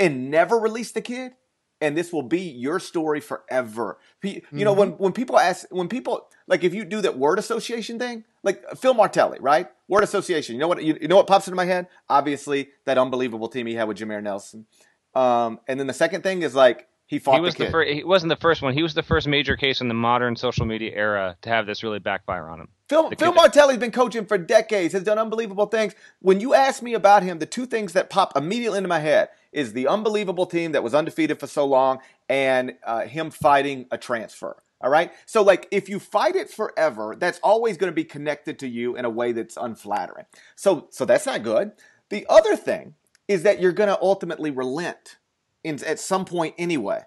[0.00, 1.32] and never release the kid,
[1.80, 3.98] and this will be your story forever.
[4.22, 7.98] You know, when when people ask, when people like, if you do that word association
[7.98, 9.68] thing, like Phil Martelli, right?
[9.88, 10.54] Word association.
[10.54, 10.82] You know what?
[10.82, 11.88] You, you know what pops into my head?
[12.08, 14.66] Obviously, that unbelievable team he had with Jameer Nelson.
[15.14, 17.92] Um, and then the second thing is like he fought He was the the first.
[17.92, 18.72] He wasn't the first one.
[18.72, 21.82] He was the first major case in the modern social media era to have this
[21.82, 22.68] really backfire on him.
[22.88, 25.94] Phil, The Phil Martelli's been coaching for decades, has done unbelievable things.
[26.20, 29.28] When you ask me about him, the two things that pop immediately into my head
[29.52, 31.98] is the unbelievable team that was undefeated for so long
[32.30, 34.56] and uh, him fighting a transfer.
[34.80, 35.12] All right.
[35.26, 38.96] So, like, if you fight it forever, that's always going to be connected to you
[38.96, 40.24] in a way that's unflattering.
[40.56, 41.72] So, so that's not good.
[42.08, 42.94] The other thing
[43.28, 45.18] is that you're going to ultimately relent
[45.64, 47.02] in, at some point anyway.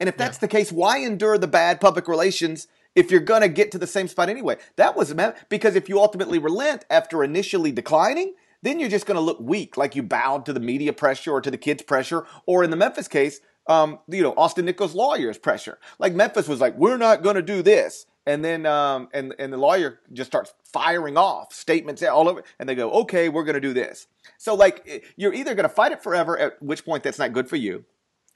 [0.00, 3.48] And if that's the case, why endure the bad public relations if you're going to
[3.48, 4.56] get to the same spot anyway?
[4.76, 5.14] That was
[5.48, 9.76] because if you ultimately relent after initially declining, then you're just going to look weak,
[9.76, 12.76] like you bowed to the media pressure or to the kids' pressure, or in the
[12.76, 15.78] Memphis case, um, you know, Austin Nichols' lawyer's pressure.
[15.98, 18.06] Like Memphis was like, we're not going to do this.
[18.26, 22.66] And then, um, and, and the lawyer just starts firing off statements all over, and
[22.66, 24.06] they go, okay, we're going to do this.
[24.38, 27.50] So, like, you're either going to fight it forever, at which point that's not good
[27.50, 27.84] for you,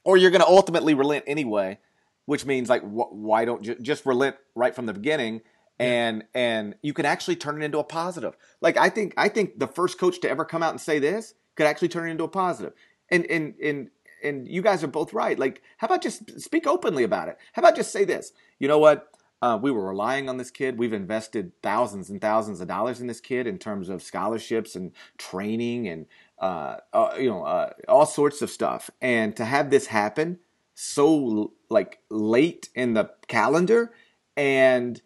[0.03, 1.79] or you're going to ultimately relent anyway,
[2.25, 5.41] which means like wh- why don't you just relent right from the beginning
[5.79, 8.35] and and you can actually turn it into a positive.
[8.61, 11.33] Like I think I think the first coach to ever come out and say this
[11.55, 12.73] could actually turn it into a positive.
[13.09, 13.89] And and and
[14.21, 15.39] and you guys are both right.
[15.39, 17.37] Like how about just speak openly about it?
[17.53, 18.33] How about just say this?
[18.59, 19.07] You know what?
[19.41, 20.77] Uh, we were relying on this kid.
[20.77, 24.91] We've invested thousands and thousands of dollars in this kid in terms of scholarships and
[25.17, 26.07] training and
[26.39, 28.89] uh, uh, you know uh, all sorts of stuff.
[29.01, 30.39] And to have this happen
[30.75, 33.91] so like late in the calendar,
[34.37, 35.01] and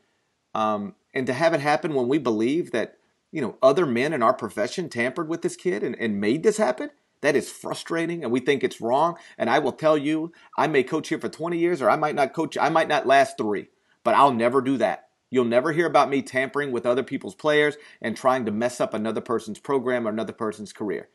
[0.54, 2.98] um, and to have it happen when we believe that
[3.32, 6.58] you know other men in our profession tampered with this kid and, and made this
[6.58, 6.90] happen.
[7.22, 9.18] That is frustrating, and we think it's wrong.
[9.38, 12.16] And I will tell you, I may coach here for 20 years, or I might
[12.16, 12.58] not coach.
[12.58, 13.70] I might not last three
[14.04, 15.10] but I'll never do that.
[15.30, 18.94] You'll never hear about me tampering with other people's players and trying to mess up
[18.94, 21.10] another person's program or another person's career.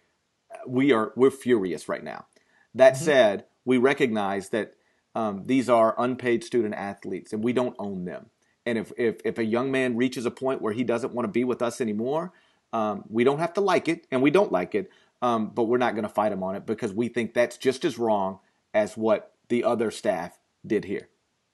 [0.66, 2.26] We are we're furious right now.
[2.74, 4.74] That said, we recognize that
[5.14, 8.26] um, these are unpaid student athletes and we don't own them.
[8.66, 11.32] And if, if if a young man reaches a point where he doesn't want to
[11.32, 12.32] be with us anymore,
[12.72, 14.90] um, we don't have to like it, and we don't like it,
[15.22, 17.84] um, but we're not going to fight him on it because we think that's just
[17.84, 18.40] as wrong
[18.74, 21.09] as what the other staff did here.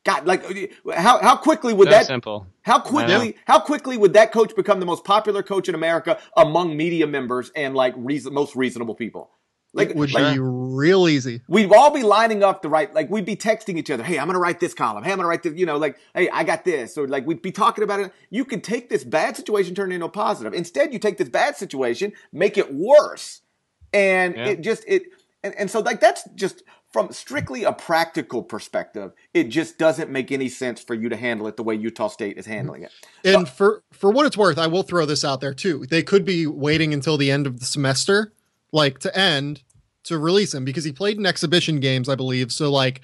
[0.05, 0.45] God, like
[0.95, 2.47] how how quickly would So that simple.
[2.63, 6.77] how quickly how quickly would that coach become the most popular coach in America among
[6.77, 9.31] media members and like reason, most reasonable people?
[9.77, 11.41] Like, it would like be real easy.
[11.49, 14.27] we'd all be lining up to write like we'd be texting each other, "Hey, I'm
[14.27, 15.03] going to write this column.
[15.03, 17.27] Hey, I'm going to write this, you know, like, "Hey, I got this." Or like
[17.27, 18.13] we'd be talking about it.
[18.31, 20.55] You can take this bad situation turn it into a positive.
[20.55, 23.41] Instead, you take this bad situation, make it worse.
[23.93, 24.47] And Yeah.
[24.51, 25.05] it just it
[25.43, 26.63] and, and so like that's just
[26.95, 31.49] from strictly a practical perspective, it just doesn't make any sense for you to handle
[31.49, 32.93] it the way Utah State is handling it.
[33.25, 35.87] And for for what it's worth, I will throw this out there too.
[35.91, 38.33] They could be waiting until the end of the semester,
[38.71, 39.65] like to end,
[40.05, 42.53] to release him because he played in exhibition games, I believe.
[42.53, 43.01] So like,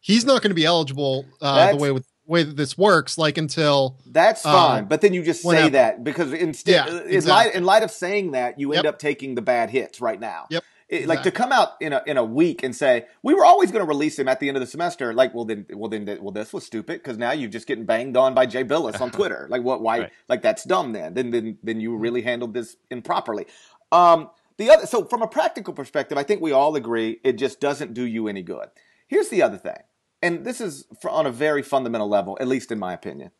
[0.00, 3.38] he's not going to be eligible uh, the way with way that this works, like
[3.38, 7.30] until That's Uh, fine, but then you just say that because instead, Yeah, in exactly.
[7.30, 8.94] light in light of saying that, you end Yep.
[8.94, 10.46] up taking the bad hits right now.
[10.48, 10.62] Yep,
[10.92, 13.70] It- Like to come out in a in a week and say we were always
[13.72, 15.14] going to release him at the end of the semester.
[15.14, 18.14] Like, well then, well then, well this was stupid because now you're just getting banged
[18.16, 19.46] on by Jay Bilas on Twitter.
[19.48, 19.80] Like, what?
[19.80, 19.98] Why?
[20.00, 20.10] Right.
[20.28, 20.92] Like that's dumb.
[20.92, 23.46] Then, then, then, then you really handled this improperly.
[23.90, 24.28] Um,
[24.58, 27.94] the other, so from a practical perspective, I think we all agree it just doesn't
[27.94, 28.68] do you any good.
[29.08, 29.80] Here's the other thing,
[30.20, 33.30] and this is for, on a very fundamental level, at least in my opinion.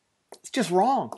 [0.41, 1.13] It's just wrong.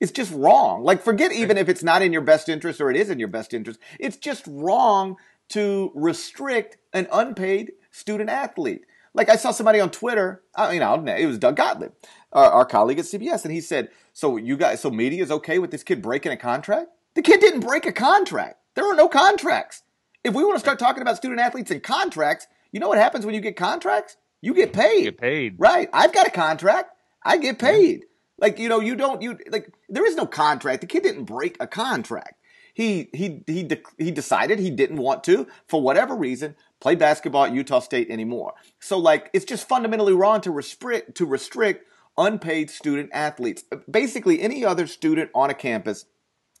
[0.00, 0.82] It's just wrong.
[0.82, 3.28] Like, forget even if it's not in your best interest or it is in your
[3.28, 3.78] best interest.
[4.00, 5.16] It's just wrong
[5.50, 8.82] to restrict an unpaid student athlete.
[9.12, 11.92] Like, I saw somebody on Twitter, I mean, I'll admit, it was Doug Gottlieb,
[12.32, 15.58] our, our colleague at CBS, and he said, So, you guys, so media is okay
[15.58, 16.88] with this kid breaking a contract?
[17.14, 18.56] The kid didn't break a contract.
[18.74, 19.82] There are no contracts.
[20.24, 23.24] If we want to start talking about student athletes and contracts, you know what happens
[23.24, 24.16] when you get contracts?
[24.40, 25.04] You get paid.
[25.04, 25.54] Get paid.
[25.58, 25.88] Right.
[25.92, 26.90] I've got a contract.
[27.24, 28.04] I get paid.
[28.38, 30.80] Like, you know, you don't, you, like, there is no contract.
[30.80, 32.40] The kid didn't break a contract.
[32.74, 37.44] He he he de- he decided he didn't want to for whatever reason play basketball
[37.44, 38.54] at Utah State anymore.
[38.80, 41.86] So like it's just fundamentally wrong to restrict to restrict
[42.18, 43.64] unpaid student athletes.
[43.90, 46.06] Basically, any other student on a campus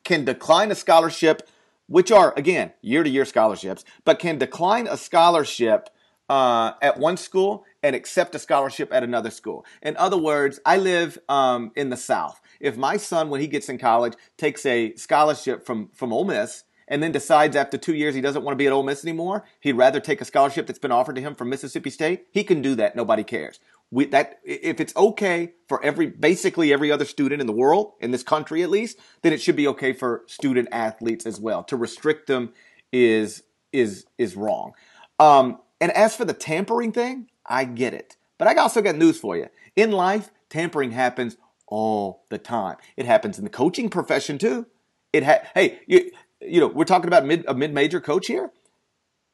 [0.04, 1.48] can decline a scholarship,
[1.88, 5.90] which are again year to year scholarships, but can decline a scholarship
[6.28, 9.64] uh, at one school and accept a scholarship at another school.
[9.82, 12.40] In other words, I live um, in the South.
[12.64, 16.64] If my son, when he gets in college, takes a scholarship from from Ole Miss
[16.88, 19.44] and then decides after two years he doesn't want to be at Ole Miss anymore,
[19.60, 22.26] he'd rather take a scholarship that's been offered to him from Mississippi State.
[22.30, 22.96] He can do that.
[22.96, 23.60] Nobody cares.
[23.90, 28.10] We, that if it's okay for every basically every other student in the world in
[28.10, 31.62] this country at least, then it should be okay for student athletes as well.
[31.64, 32.52] To restrict them
[32.92, 33.42] is
[33.72, 34.72] is is wrong.
[35.18, 39.18] Um, and as for the tampering thing, I get it, but I also got news
[39.18, 39.48] for you.
[39.76, 41.36] In life, tampering happens
[41.66, 42.76] all the time.
[42.96, 44.66] It happens in the coaching profession too.
[45.12, 46.10] It ha- hey you
[46.40, 48.50] you know we're talking about mid a mid major coach here.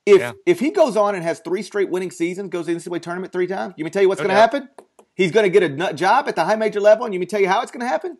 [0.06, 0.32] If Yeah.
[0.46, 3.32] if he goes on and has three straight winning seasons, goes to the NCAA tournament
[3.32, 4.68] three times, you me tell you what's No going to happen?
[5.14, 7.26] He's going to get a nut job at the high major level, and you me
[7.26, 8.16] tell you how it's going to happen?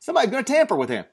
[0.00, 1.04] Somebody's going to tamper with him.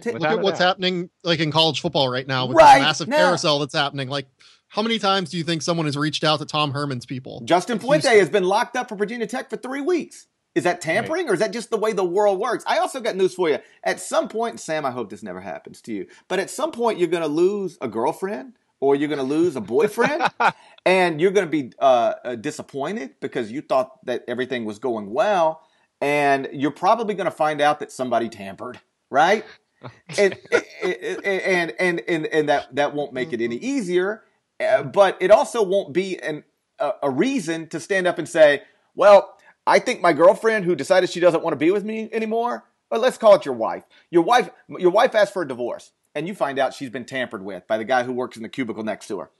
[0.00, 0.66] Ta- Without Look at what's doubt.
[0.68, 3.16] happening like in college football right now with Right the massive now.
[3.16, 4.08] carousel that's happening.
[4.08, 4.26] Like,
[4.68, 7.40] how many times do you think someone has reached out to Tom Herman's people?
[7.44, 10.26] Justin At Fuente has been locked up for Virginia Tech for three weeks.
[10.54, 12.64] Is that tampering or is that just the way the world works?
[12.66, 13.58] I also got news for you.
[13.84, 16.98] At some point, Sam, I hope this never happens to you, but at some point,
[16.98, 20.22] you're going to lose a girlfriend or you're going to lose a boyfriend
[20.86, 25.10] and you're going to be uh, uh, disappointed because you thought that everything was going
[25.10, 25.62] well.
[26.00, 28.80] And you're probably going to find out that somebody tampered,
[29.10, 29.44] right?
[30.18, 30.36] and,
[30.82, 34.24] and, and, and, and that, that won't make it any easier.
[34.58, 36.42] Uh, but it also won't be an,
[36.78, 38.62] a, a reason to stand up and say,
[38.94, 39.38] well,
[39.70, 42.98] I think my girlfriend who decided she doesn't want to be with me anymore, or
[42.98, 43.84] let's call it your wife.
[44.10, 47.44] Your wife, your wife asked for a divorce, and you find out she's been tampered
[47.44, 49.30] with by the guy who works in the cubicle next to her.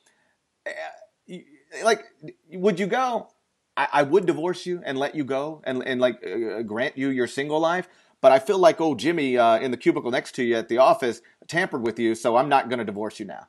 [0.65, 1.39] Uh,
[1.85, 2.05] Like,
[2.53, 3.29] would you go?
[3.77, 7.09] I, I would divorce you and let you go and and like uh, grant you
[7.09, 7.89] your single life.
[8.21, 10.79] But I feel like old Jimmy uh, in the cubicle next to you at the
[10.79, 13.49] office tampered with you, so I'm not going to divorce you now.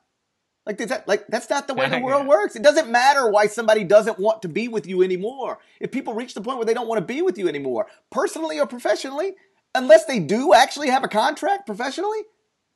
[0.64, 2.54] Like is that like that's not the way the world works.
[2.56, 5.58] It doesn't matter why somebody doesn't want to be with you anymore.
[5.80, 8.60] If people reach the point where they don't want to be with you anymore, personally
[8.60, 9.34] or professionally,
[9.74, 12.20] unless they do actually have a contract professionally,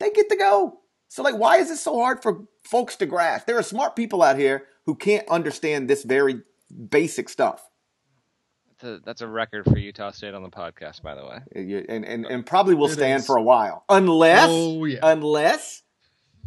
[0.01, 0.81] they get to go.
[1.09, 3.47] So like why is it so hard for folks to grasp?
[3.47, 6.43] There are smart people out here who can't understand this very
[6.91, 7.63] basic stuff.
[8.81, 11.85] That's a, that's a record for Utah State on the podcast, by the way.
[11.89, 13.27] And, and, and probably will It stand is.
[13.27, 13.85] for a while.
[13.89, 14.99] Unless Oh, yeah.
[15.03, 15.83] unless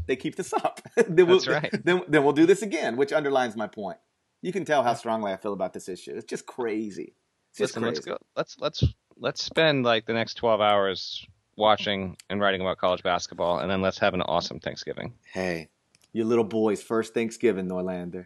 [0.10, 0.82] they keep this up.
[1.08, 1.86] then we'll, That's right.
[1.86, 4.00] Then, then we'll do this again, which underlines my point.
[4.42, 6.14] You can tell how strongly I feel about this issue.
[6.16, 7.14] It's just crazy.
[7.52, 8.18] It's just Listen, let's go.
[8.36, 8.84] Let's let's
[9.18, 13.82] let's spend like the next twelve hours watching and writing about college basketball, and then
[13.82, 15.14] let's have an awesome Thanksgiving.
[15.32, 15.70] Hey,
[16.14, 18.26] your little boy's first Thanksgiving, Norlander.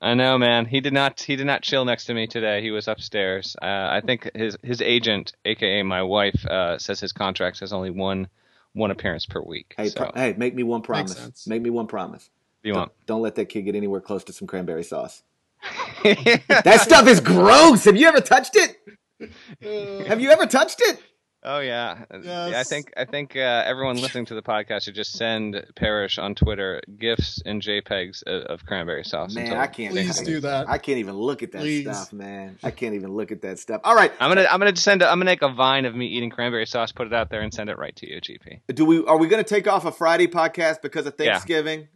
[0.00, 0.66] I know, man.
[0.66, 1.20] He did not.
[1.20, 2.60] He did not chill next to me today.
[2.60, 3.56] He was upstairs.
[3.62, 7.90] Uh, I think his his agent, aka my wife, uh, says his contract says only
[7.90, 8.28] one
[8.74, 9.74] one appearance per week.
[9.76, 11.16] Hey, so, pro- hey, make me one promise.
[11.16, 11.46] sense.
[11.46, 12.30] Make me one promise.
[12.62, 12.92] do you Don't, want?
[13.06, 15.22] don't let that kid get anywhere close to some cranberry sauce.
[16.02, 17.84] That stuff is gross.
[17.84, 18.76] Have you ever touched it?
[20.08, 21.00] Have you ever touched it?
[21.44, 22.04] Oh yeah.
[22.22, 26.18] Yeah, I think I think uh, everyone listening to the podcast should just send Parrish
[26.18, 29.34] on Twitter gifs and JPEGs of, of cranberry sauce.
[29.34, 29.92] Man, I can't.
[29.92, 30.68] Please do that.
[30.68, 31.82] I can't even look at that Please.
[31.82, 32.58] stuff, man.
[32.62, 33.80] I can't even look at that stuff.
[33.82, 36.06] All right, I'm gonna I'm gonna send a, I'm gonna make a vine of me
[36.06, 38.60] eating cranberry sauce, put it out there, and send it right to you, GP.
[38.68, 39.04] do we?
[39.04, 41.80] Are we going to take off a Friday podcast because of Thanksgiving?
[41.80, 41.86] I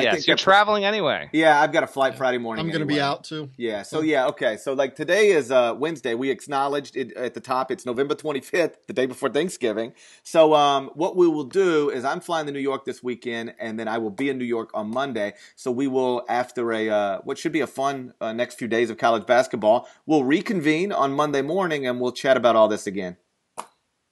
[0.00, 1.28] yes, think you're traveling anyway.
[1.32, 2.64] Yeah, I've got a flight Friday morning.
[2.64, 3.50] I'm going to be out too.
[3.56, 3.82] Yeah.
[3.82, 4.26] So yeah.
[4.28, 4.56] Okay.
[4.56, 6.14] So like today is uh, Wednesday.
[6.14, 7.70] We acknowledged it at the top.
[7.70, 9.92] It's November 25th, the day before Thanksgiving.
[10.22, 13.78] So um, what we will do is I'm flying to New York this weekend, and
[13.78, 15.34] then I will be in New York on Monday.
[15.56, 18.88] So we will, after a uh, what should be a fun uh, next few days
[18.88, 23.16] of college basketball, we'll reconvene on Monday morning and we'll chat about all this again.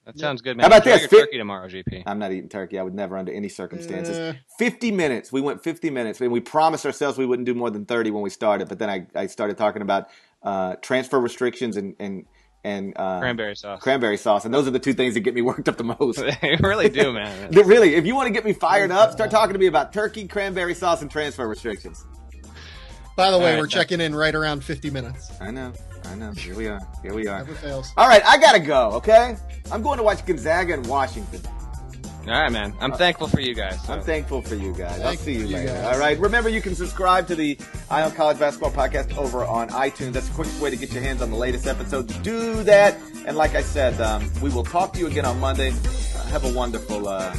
[0.05, 0.63] That sounds good, man.
[0.63, 1.11] How about Enjoy this?
[1.11, 2.03] Your turkey tomorrow, GP.
[2.07, 2.79] I'm not eating turkey.
[2.79, 4.17] I would never, under any circumstances.
[4.17, 4.33] Eh.
[4.57, 5.31] 50 minutes.
[5.31, 6.19] We went 50 minutes.
[6.19, 8.67] And we promised ourselves we wouldn't do more than 30 when we started.
[8.67, 10.07] But then I, I started talking about
[10.41, 12.25] uh, transfer restrictions and and
[12.63, 13.81] and uh, Cranberry sauce.
[13.81, 16.17] cranberry sauce, and those are the two things that get me worked up the most.
[16.41, 17.51] they really do, man.
[17.51, 20.27] Really, if you want to get me fired up, start talking to me about turkey,
[20.27, 22.05] cranberry sauce, and transfer restrictions.
[23.17, 25.31] By the way, All right, we're that- checking in right around 50 minutes.
[25.41, 25.73] I know,
[26.11, 26.31] I know.
[26.33, 26.79] Here we are.
[27.01, 27.39] Here we are.
[27.39, 27.91] Never fails.
[27.97, 28.91] All right, I gotta go.
[28.93, 29.35] Okay,
[29.71, 31.41] I'm going to watch Gonzaga and Washington.
[32.27, 32.75] All right, man.
[32.79, 33.83] I'm thankful for you guys.
[33.83, 34.99] so- I'm thankful for you guys.
[35.01, 35.73] I'll see you you later.
[35.73, 35.85] guys.
[35.95, 36.19] All right.
[36.19, 37.57] Remember, you can subscribe to the
[37.89, 40.11] Eye on College Basketball podcast over on iTunes.
[40.13, 42.15] That's the quickest way to get your hands on the latest episodes.
[42.19, 42.95] Do that.
[43.25, 45.69] And like I said, um, we will talk to you again on Monday.
[45.71, 47.35] Uh, have a wonderful, uh,